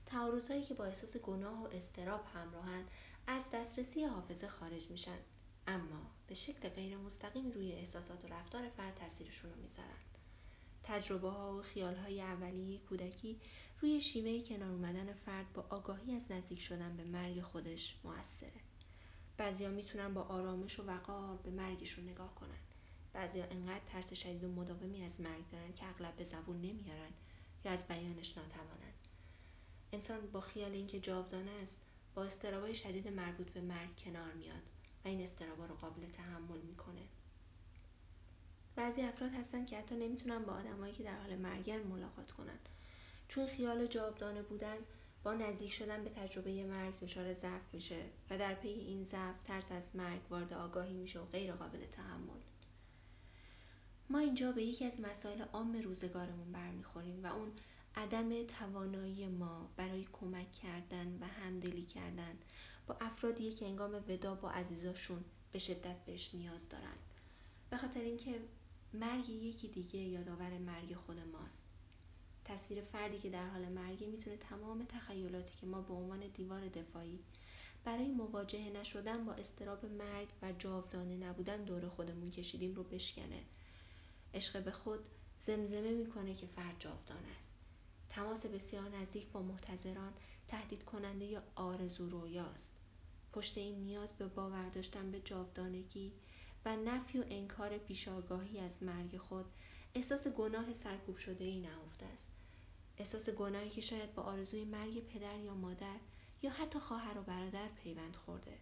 تعارض 0.07 0.51
هایی 0.51 0.63
که 0.65 0.75
با 0.75 0.85
احساس 0.85 1.17
گناه 1.17 1.63
و 1.63 1.67
استراب 1.67 2.25
همراهن 2.35 2.85
از 3.27 3.43
دسترسی 3.53 4.05
حافظه 4.05 4.49
خارج 4.49 4.91
میشن. 4.91 5.19
اما 5.67 6.11
به 6.27 6.35
شکل 6.35 6.69
غیر 6.69 6.97
مستقیم 6.97 7.51
روی 7.51 7.73
احساسات 7.73 8.25
و 8.25 8.29
رفتار 8.29 8.69
فرد 8.69 8.95
تاثیرشون 8.95 9.51
رو 9.51 9.57
می‌ذارن. 9.63 9.89
تجربه 10.85 11.29
ها 11.29 11.59
و 11.59 11.63
خیال 11.63 11.95
های 11.95 12.21
اولیه 12.21 12.79
کودکی 12.79 13.41
روی 13.81 14.01
شیوه 14.01 14.49
کنار 14.49 14.71
اومدن 14.71 15.13
فرد 15.13 15.53
با 15.53 15.67
آگاهی 15.71 16.15
از 16.15 16.33
نزدیک 16.33 16.61
شدن 16.61 16.97
به 16.97 17.05
مرگ 17.05 17.41
خودش 17.41 17.97
موثره. 18.05 18.61
بعضیا 19.37 19.71
می‌تونن 19.71 20.15
با 20.15 20.23
آرامش 20.23 20.81
و 20.81 20.83
وقار 20.83 21.37
به 21.37 21.51
مرگشون 21.51 22.09
نگاه 22.09 22.35
کنن. 22.35 22.72
بعضیا 23.13 23.45
انقدر 23.45 23.85
ترس 23.87 24.13
شدید 24.13 24.45
و 24.45 24.49
مداومی 24.49 25.05
از 25.05 25.21
مرگ 25.21 25.51
دارن 25.53 25.73
که 25.73 25.87
اغلب 25.87 26.17
به 26.17 26.25
زبون 26.25 26.57
نمیارن 26.57 27.11
یا 27.65 27.73
از 27.73 27.87
بیانش 27.89 28.39
ناتوانن. 28.39 28.93
انسان 29.93 30.31
با 30.33 30.41
خیال 30.41 30.73
اینکه 30.73 31.01
جاودانه 31.01 31.51
است 31.51 31.81
با 32.15 32.25
استرابای 32.25 32.75
شدید 32.75 33.09
مربوط 33.09 33.51
به 33.51 33.61
مرگ 33.61 33.97
کنار 34.05 34.33
میاد 34.33 34.63
و 35.05 35.09
این 35.09 35.21
استرابا 35.21 35.67
رو 35.67 35.75
قابل 35.75 36.07
تحمل 36.07 36.61
می‌کنه. 36.61 37.03
بعضی 38.77 39.03
افراد 39.03 39.33
هستن 39.33 39.65
که 39.65 39.79
حتی 39.79 39.95
نمی‌تونن 39.95 40.45
با 40.45 40.53
آدمایی 40.53 40.93
که 40.93 41.03
در 41.03 41.21
حال 41.21 41.37
مرگن 41.37 41.83
ملاقات 41.83 42.33
کنن. 42.33 42.59
چون 43.29 43.47
خیال 43.47 43.87
جاودانه 43.87 44.43
بودن 44.43 44.77
با 45.25 45.35
نزدیک 45.35 45.73
شدن 45.73 46.05
به 46.05 46.11
تجربه 46.11 46.65
مرگ 46.65 47.01
دچار 47.01 47.35
ضعف 47.35 47.63
میشه 47.73 48.05
و 48.31 48.39
در 48.39 48.55
پی 48.55 48.69
این 48.69 49.05
ضعف 49.05 49.43
ترس 49.45 49.73
از 49.73 49.85
مرگ 49.95 50.21
وارد 50.31 50.53
آگاهی 50.53 50.95
میشه 50.95 51.21
و 51.21 51.25
غیر 51.25 51.53
قابل 51.53 51.87
تحمل. 51.87 52.41
ما 54.13 54.19
اینجا 54.19 54.53
به 54.53 54.63
یکی 54.63 54.85
از 54.85 55.01
مسائل 55.01 55.43
عام 55.43 55.73
روزگارمون 55.73 56.53
برمیخوریم 56.53 57.25
و 57.25 57.27
اون 57.27 57.53
عدم 57.97 58.47
توانایی 58.47 59.27
ما 59.27 59.71
برای 59.77 60.07
کمک 60.13 60.53
کردن 60.53 61.19
و 61.21 61.27
همدلی 61.27 61.83
کردن 61.83 62.39
با 62.87 62.97
افرادی 63.01 63.53
که 63.53 63.67
انگام 63.67 64.05
ودا 64.09 64.35
با 64.35 64.51
عزیزاشون 64.51 65.25
به 65.53 65.59
شدت 65.59 66.05
بهش 66.07 66.31
نیاز 66.35 66.69
دارن. 66.69 66.97
به 67.71 67.77
خاطر 67.77 68.01
اینکه 68.01 68.41
مرگ 68.93 69.29
یکی 69.31 69.69
دیگه 69.69 69.99
یادآور 69.99 70.59
مرگ 70.59 70.95
خود 70.95 71.19
ماست. 71.33 71.63
تصویر 72.45 72.83
فردی 72.83 73.19
که 73.19 73.31
در 73.31 73.49
حال 73.49 73.69
مرگی 73.69 74.07
می‌تونه 74.07 74.37
تمام 74.37 74.85
تخیلاتی 74.85 75.57
که 75.61 75.67
ما 75.67 75.81
به 75.81 75.95
عنوان 75.95 76.21
دیوار 76.21 76.69
دفاعی 76.69 77.19
برای 77.85 78.09
مواجهه 78.09 78.71
نشدن 78.71 79.25
با 79.25 79.33
استراب 79.33 79.87
مرگ 79.87 80.29
و 80.43 80.53
جاودانه 80.53 81.17
نبودن 81.17 81.65
دور 81.65 81.89
خودمون 81.89 82.31
کشیدیم 82.31 82.75
رو 82.75 82.83
بشکنه. 82.83 83.43
عشق 84.35 84.65
به 84.65 84.71
خود 84.71 85.01
زمزمه 85.47 85.91
می‌کنه 85.91 86.35
که 86.35 86.47
فرد 86.47 86.77
جاودانه 86.79 87.29
است. 87.41 87.59
تماس 88.11 88.47
بسیار 88.47 88.89
نزدیک 88.89 89.29
با 89.29 89.43
محتضران 89.43 90.13
تهدید 90.49 90.85
کننده 90.85 91.25
یا 91.25 91.43
آرزو 91.55 92.11
رویاست. 92.11 92.71
پشت 93.33 93.59
این 93.59 93.85
نیاز 93.85 94.13
به 94.13 94.27
باور 94.27 94.69
داشتن 94.69 95.11
به 95.11 95.21
جاودانگی 95.21 96.13
و 96.65 96.77
نفی 96.77 97.19
و 97.19 97.25
انکار 97.31 97.79
پیشاگاهی 97.79 98.59
از 98.59 98.83
مرگ 98.83 99.17
خود 99.17 99.47
احساس 99.95 100.27
گناه 100.27 100.73
سرکوب 100.73 101.17
شده 101.17 101.45
ای 101.45 101.61
نهفته 101.61 102.07
است. 102.07 102.27
احساس 102.99 103.29
گناهی 103.29 103.71
که 103.71 103.81
شاید 103.81 104.15
با 104.15 104.23
آرزوی 104.23 104.65
مرگ 104.65 105.07
پدر 105.07 105.39
یا 105.39 105.55
مادر 105.55 105.97
یا 106.43 106.51
حتی 106.51 106.79
خواهر 106.79 107.19
و 107.19 107.23
برادر 107.23 107.69
پیوند 107.69 108.17
خورده. 108.17 108.59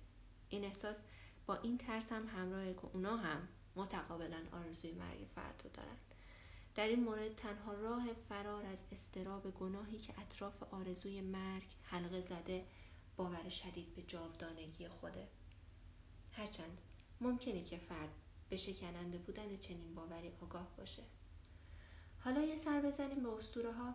این 0.48 0.64
احساس 0.64 0.98
با 1.46 1.56
این 1.56 1.78
ترس 1.78 2.12
هم 2.12 2.26
همراهه 2.26 2.74
که 2.74 2.84
اونا 2.92 3.16
هم 3.16 3.48
متقابلا 3.76 4.42
آرزوی 4.52 4.92
مرگ 4.92 5.26
فرد 5.34 5.60
رو 5.64 5.70
دارن 5.70 5.96
در 6.74 6.88
این 6.88 7.04
مورد 7.04 7.36
تنها 7.36 7.74
راه 7.74 8.12
فرار 8.28 8.66
از 8.66 8.78
استراب 8.92 9.50
گناهی 9.50 9.98
که 9.98 10.20
اطراف 10.20 10.62
آرزوی 10.62 11.20
مرگ 11.20 11.66
حلقه 11.82 12.20
زده 12.20 12.66
باور 13.16 13.48
شدید 13.48 13.94
به 13.94 14.02
جاودانگی 14.02 14.88
خوده. 14.88 15.28
هرچند 16.32 16.78
ممکنه 17.20 17.64
که 17.64 17.78
فرد 17.78 18.10
به 18.48 18.56
شکننده 18.56 19.18
بودن 19.18 19.56
چنین 19.56 19.94
باوری 19.94 20.32
آگاه 20.42 20.76
باشه. 20.76 21.02
حالا 22.18 22.40
یه 22.40 22.56
سر 22.56 22.80
بزنیم 22.80 23.22
به 23.22 23.28
اسطوره 23.28 23.72
ها 23.72 23.94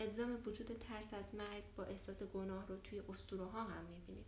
الزام 0.00 0.42
وجود 0.46 0.78
ترس 0.78 1.14
از 1.14 1.34
مرگ 1.34 1.64
با 1.76 1.84
احساس 1.84 2.22
گناه 2.22 2.66
رو 2.66 2.76
توی 2.76 3.02
اسطوره 3.08 3.44
ها 3.44 3.64
هم 3.64 3.84
می‌بینیم. 3.84 4.24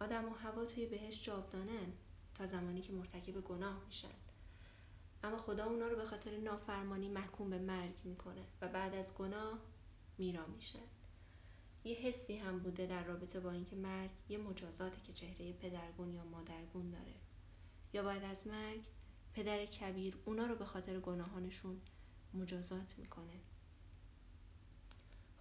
آدم 0.00 0.24
و 0.24 0.34
هوا 0.34 0.64
توی 0.64 0.86
بهش 0.86 1.24
جاودانن. 1.24 1.92
تا 2.38 2.46
زمانی 2.46 2.82
که 2.82 2.92
مرتکب 2.92 3.40
گناه 3.40 3.84
میشن. 3.86 4.14
اما 5.24 5.38
خدا 5.38 5.64
اونا 5.64 5.88
رو 5.88 5.96
به 5.96 6.04
خاطر 6.04 6.36
نافرمانی 6.36 7.08
محکوم 7.08 7.50
به 7.50 7.58
مرگ 7.58 7.94
می‌کنه 8.04 8.44
و 8.60 8.68
بعد 8.68 8.94
از 8.94 9.14
گناه 9.14 9.58
میرا 10.18 10.46
میشن. 10.46 10.86
یه 11.84 11.94
حسی 11.94 12.36
هم 12.36 12.58
بوده 12.58 12.86
در 12.86 13.04
رابطه 13.04 13.40
با 13.40 13.50
اینکه 13.50 13.76
مرگ 13.76 14.10
یه 14.28 14.38
مجازاتی 14.38 15.00
که 15.00 15.12
چهره 15.12 15.52
پدرگون 15.52 16.14
یا 16.14 16.24
مادرگون 16.24 16.90
داره. 16.90 17.14
یا 17.92 18.02
بعد 18.02 18.24
از 18.24 18.46
مرگ 18.46 18.80
پدر 19.34 19.66
کبیر 19.66 20.16
اونا 20.24 20.46
رو 20.46 20.54
به 20.54 20.64
خاطر 20.64 21.00
گناهانشون 21.00 21.80
مجازات 22.34 22.94
می‌کنه. 22.98 23.40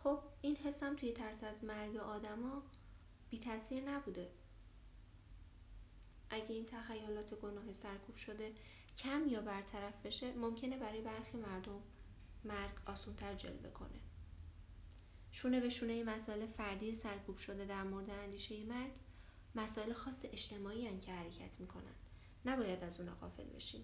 خب 0.04 0.20
این 0.42 0.56
حسم 0.56 0.96
توی 0.96 1.12
ترس 1.12 1.44
از 1.44 1.64
مرگ 1.64 1.98
آدما 1.98 2.64
بی 3.30 3.40
تاثیر 3.40 3.90
نبوده. 3.90 4.30
اگه 6.30 6.52
این 6.56 6.66
تخیلات 6.66 7.34
گناه 7.34 7.74
سرکوب 7.74 8.16
شده 8.16 8.52
کم 8.98 9.28
یا 9.28 9.42
برطرف 9.42 10.06
بشه 10.06 10.34
ممکنه 10.34 10.78
برای 10.78 11.02
برخی 11.02 11.38
مردم 11.38 11.82
مرگ 12.44 12.72
آسونتر 12.86 13.34
جلوه 13.34 13.70
کنه. 13.70 14.00
شونه 15.32 15.60
به 15.60 15.70
شونه 15.70 16.04
مسائل 16.04 16.46
فردی 16.46 16.96
سرکوب 16.96 17.38
شده 17.38 17.66
در 17.66 17.84
مورد 17.84 18.10
اندیشه 18.10 18.64
مرگ 18.64 18.92
مسائل 19.56 19.94
خاص 19.94 20.26
اجتماعی 20.26 20.88
هن 20.88 21.00
که 21.00 21.12
حرکت 21.12 21.60
می‌کنن. 21.60 21.96
نباید 22.46 22.84
از 22.84 23.00
اونا 23.00 23.16
غافل 23.16 23.44
بشیم. 23.44 23.84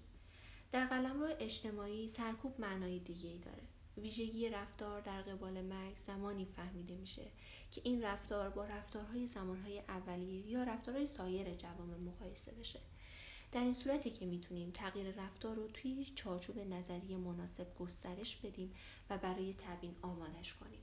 در 0.72 0.86
قلمرو 0.86 1.36
اجتماعی 1.40 2.08
سرکوب 2.08 2.62
معنای 2.62 3.00
دیگه 3.00 3.30
ای 3.30 3.40
داره. 3.40 3.64
ویژگی 3.98 4.50
رفتار 4.50 5.02
در 5.02 5.22
قبال 5.22 5.62
مرگ 5.62 5.96
زمانی 6.08 6.46
فهمیده 6.46 6.96
میشه 6.96 7.26
که 7.72 7.82
این 7.84 8.04
رفتار 8.04 8.50
با 8.50 8.66
رفتارهای 8.66 9.28
زمانهای 9.28 9.80
اولیه 9.80 10.48
یا 10.48 10.64
رفتارهای 10.64 11.08
سایر 11.08 11.56
جوامع 11.56 11.98
مقایسه 11.98 12.52
بشه. 12.52 12.80
در 13.52 13.62
این 13.62 13.74
صورتی 13.74 14.10
که 14.10 14.26
می‌تونیم 14.26 14.72
تغییر 14.72 15.12
رفتار 15.12 15.56
رو 15.56 15.68
توی 15.68 16.06
چارچوب 16.16 16.60
نظری 16.60 17.16
مناسب 17.16 17.76
گسترش 17.80 18.36
بدیم 18.36 18.76
و 19.10 19.18
برای 19.18 19.54
تبیین 19.54 19.96
آمادش 20.02 20.54
کنیم. 20.54 20.82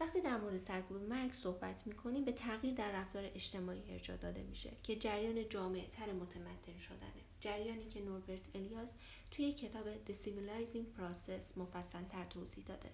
وقتی 0.00 0.20
در 0.20 0.36
مورد 0.36 0.58
سرکوب 0.58 0.96
مرگ 0.96 1.32
صحبت 1.32 1.86
می‌کنیم 1.86 2.24
به 2.24 2.32
تغییر 2.32 2.74
در 2.74 2.92
رفتار 2.92 3.24
اجتماعی 3.34 3.82
ارجاع 3.88 4.16
داده 4.16 4.42
میشه 4.42 4.70
که 4.82 4.96
جریان 4.96 5.48
جامعه 5.48 5.86
تر 5.86 6.12
متمدن 6.12 6.78
شدنه. 6.78 7.22
جریانی 7.40 7.88
که 7.88 8.00
نوربرت 8.00 8.40
الیاس 8.54 8.92
توی 9.30 9.52
کتاب 9.52 9.84
The 10.06 10.12
Civilizing 10.24 11.00
Process 11.00 11.56
مفصل 11.58 12.04
تر 12.04 12.24
توضیح 12.24 12.64
داده. 12.64 12.90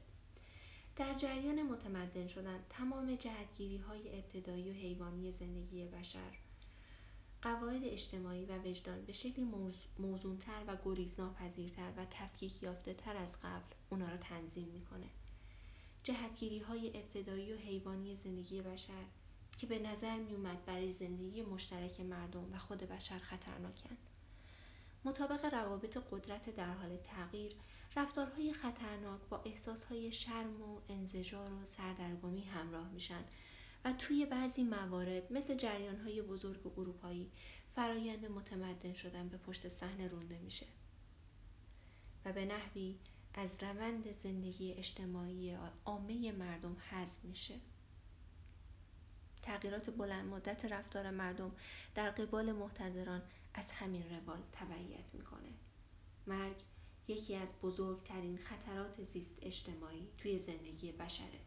در 0.96 1.14
جریان 1.14 1.62
متمدن 1.62 2.26
شدن 2.26 2.60
تمام 2.70 3.14
جهتگیری 3.16 3.76
های 3.76 4.18
ابتدایی 4.18 4.70
و 4.70 4.72
حیوانی 4.72 5.32
زندگی 5.32 5.84
بشر 5.84 6.38
قواعد 7.42 7.84
اجتماعی 7.84 8.44
و 8.44 8.58
وجدان 8.58 9.04
به 9.04 9.12
شکلی 9.12 9.44
موزونتر 9.98 10.64
و 10.66 10.76
گریزناپذیرتر 10.84 11.92
و 11.96 12.04
تفکیک 12.10 12.62
یافته 12.62 12.94
تر 12.94 13.16
از 13.16 13.32
قبل 13.42 13.74
اونا 13.90 14.08
را 14.08 14.16
تنظیم 14.16 14.68
می‌کنه. 14.68 15.06
جهتگیری 16.04 16.58
های 16.58 16.88
ابتدایی 16.88 17.52
و 17.52 17.56
حیوانی 17.56 18.16
زندگی 18.16 18.62
بشر 18.62 19.04
که 19.58 19.66
به 19.66 19.78
نظر 19.78 20.16
می 20.16 20.34
اومد 20.34 20.64
برای 20.64 20.92
زندگی 20.92 21.42
مشترک 21.42 22.00
مردم 22.00 22.52
و 22.52 22.58
خود 22.58 22.78
بشر 22.78 23.18
خطرناکند. 23.18 23.98
مطابق 25.04 25.44
روابط 25.54 25.98
قدرت 26.10 26.56
در 26.56 26.72
حال 26.72 26.96
تغییر 26.96 27.52
رفتارهای 27.96 28.52
خطرناک 28.52 29.20
با 29.30 29.42
احساسهای 29.46 30.12
شرم 30.12 30.62
و 30.62 30.80
انزجار 30.88 31.52
و 31.52 31.66
سردرگمی 31.66 32.44
همراه 32.44 32.90
میشن 32.90 33.24
و 33.84 33.92
توی 33.92 34.26
بعضی 34.26 34.64
موارد 34.64 35.32
مثل 35.32 35.54
جریانهای 35.54 36.22
بزرگ 36.22 36.78
اروپایی 36.78 37.30
فرایند 37.76 38.26
متمدن 38.26 38.92
شدن 38.92 39.28
به 39.28 39.36
پشت 39.36 39.68
صحنه 39.68 40.08
رونده 40.08 40.38
میشه 40.38 40.66
و 42.24 42.32
به 42.32 42.44
نحوی 42.44 42.94
از 43.34 43.62
روند 43.62 44.12
زندگی 44.22 44.72
اجتماعی 44.72 45.56
عامه 45.84 46.32
مردم 46.32 46.76
حذف 46.90 47.24
میشه. 47.24 47.54
تغییرات 49.42 49.90
بلند 49.90 50.26
مدت 50.26 50.64
رفتار 50.64 51.10
مردم 51.10 51.52
در 51.94 52.10
قبال 52.10 52.52
محتضران 52.52 53.22
از 53.54 53.70
همین 53.70 54.02
روال 54.10 54.42
تبعیت 54.52 55.14
می‌کنه. 55.14 55.48
مرگ 56.26 56.56
یکی 57.08 57.36
از 57.36 57.54
بزرگترین 57.62 58.38
خطرات 58.38 59.02
زیست 59.02 59.38
اجتماعی 59.42 60.08
توی 60.18 60.38
زندگی 60.38 60.92
بشره. 60.92 61.40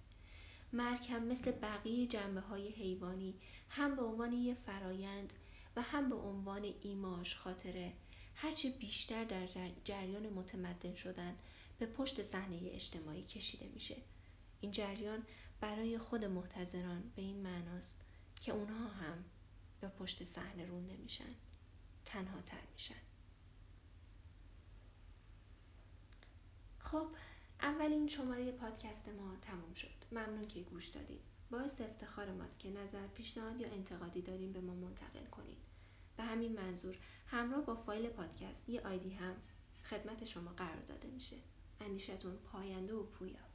مرگ 0.73 1.05
هم 1.09 1.23
مثل 1.23 1.51
بقیه 1.51 2.07
جنبه 2.07 2.41
های 2.41 2.69
حیوانی 2.69 3.35
هم 3.69 3.95
به 3.95 4.01
عنوان 4.01 4.33
یه 4.33 4.53
فرایند 4.53 5.33
و 5.75 5.81
هم 5.81 6.09
به 6.09 6.15
عنوان 6.15 6.73
ایماش 6.81 7.35
خاطره 7.35 7.93
هرچه 8.35 8.69
بیشتر 8.69 9.23
در 9.23 9.47
جریان 9.85 10.29
متمدن 10.29 10.95
شدن 10.95 11.35
به 11.79 11.85
پشت 11.85 12.23
صحنه 12.23 12.59
اجتماعی 12.63 13.23
کشیده 13.23 13.67
میشه. 13.67 13.95
این 14.61 14.71
جریان 14.71 15.23
برای 15.59 15.97
خود 15.97 16.25
محتضران 16.25 17.11
به 17.15 17.21
این 17.21 17.41
معناست 17.41 17.95
که 18.41 18.51
اونها 18.51 18.87
هم 18.87 19.25
به 19.81 19.87
پشت 19.87 20.23
صحنه 20.23 20.65
رونده 20.65 20.97
میشن 20.97 21.35
تنها 22.05 22.41
تر 22.41 22.61
میشن. 22.73 23.01
خب 26.79 27.07
اولین 27.61 28.07
شماره 28.07 28.51
پادکست 28.51 29.09
ما 29.09 29.35
تموم 29.41 29.73
شد. 29.73 29.97
ممنون 30.11 30.47
که 30.47 30.61
گوش 30.61 30.87
دادید 30.87 31.21
باعث 31.51 31.81
افتخار 31.81 32.31
ماست 32.31 32.59
که 32.59 32.69
نظر 32.69 33.07
پیشنهاد 33.07 33.61
یا 33.61 33.67
انتقادی 33.67 34.21
داریم 34.21 34.53
به 34.53 34.61
ما 34.61 34.75
منتقل 34.75 35.25
کنید 35.25 35.57
به 36.17 36.23
همین 36.23 36.53
منظور 36.53 36.97
همراه 37.27 37.65
با 37.65 37.75
فایل 37.75 38.09
پادکست 38.09 38.69
یه 38.69 38.81
آیدی 38.81 39.13
هم 39.13 39.35
خدمت 39.89 40.25
شما 40.25 40.51
قرار 40.51 40.81
داده 40.81 41.07
میشه. 41.07 41.35
اندیشتون 41.81 42.37
پاینده 42.37 42.93
و 42.93 43.03
پویا. 43.03 43.46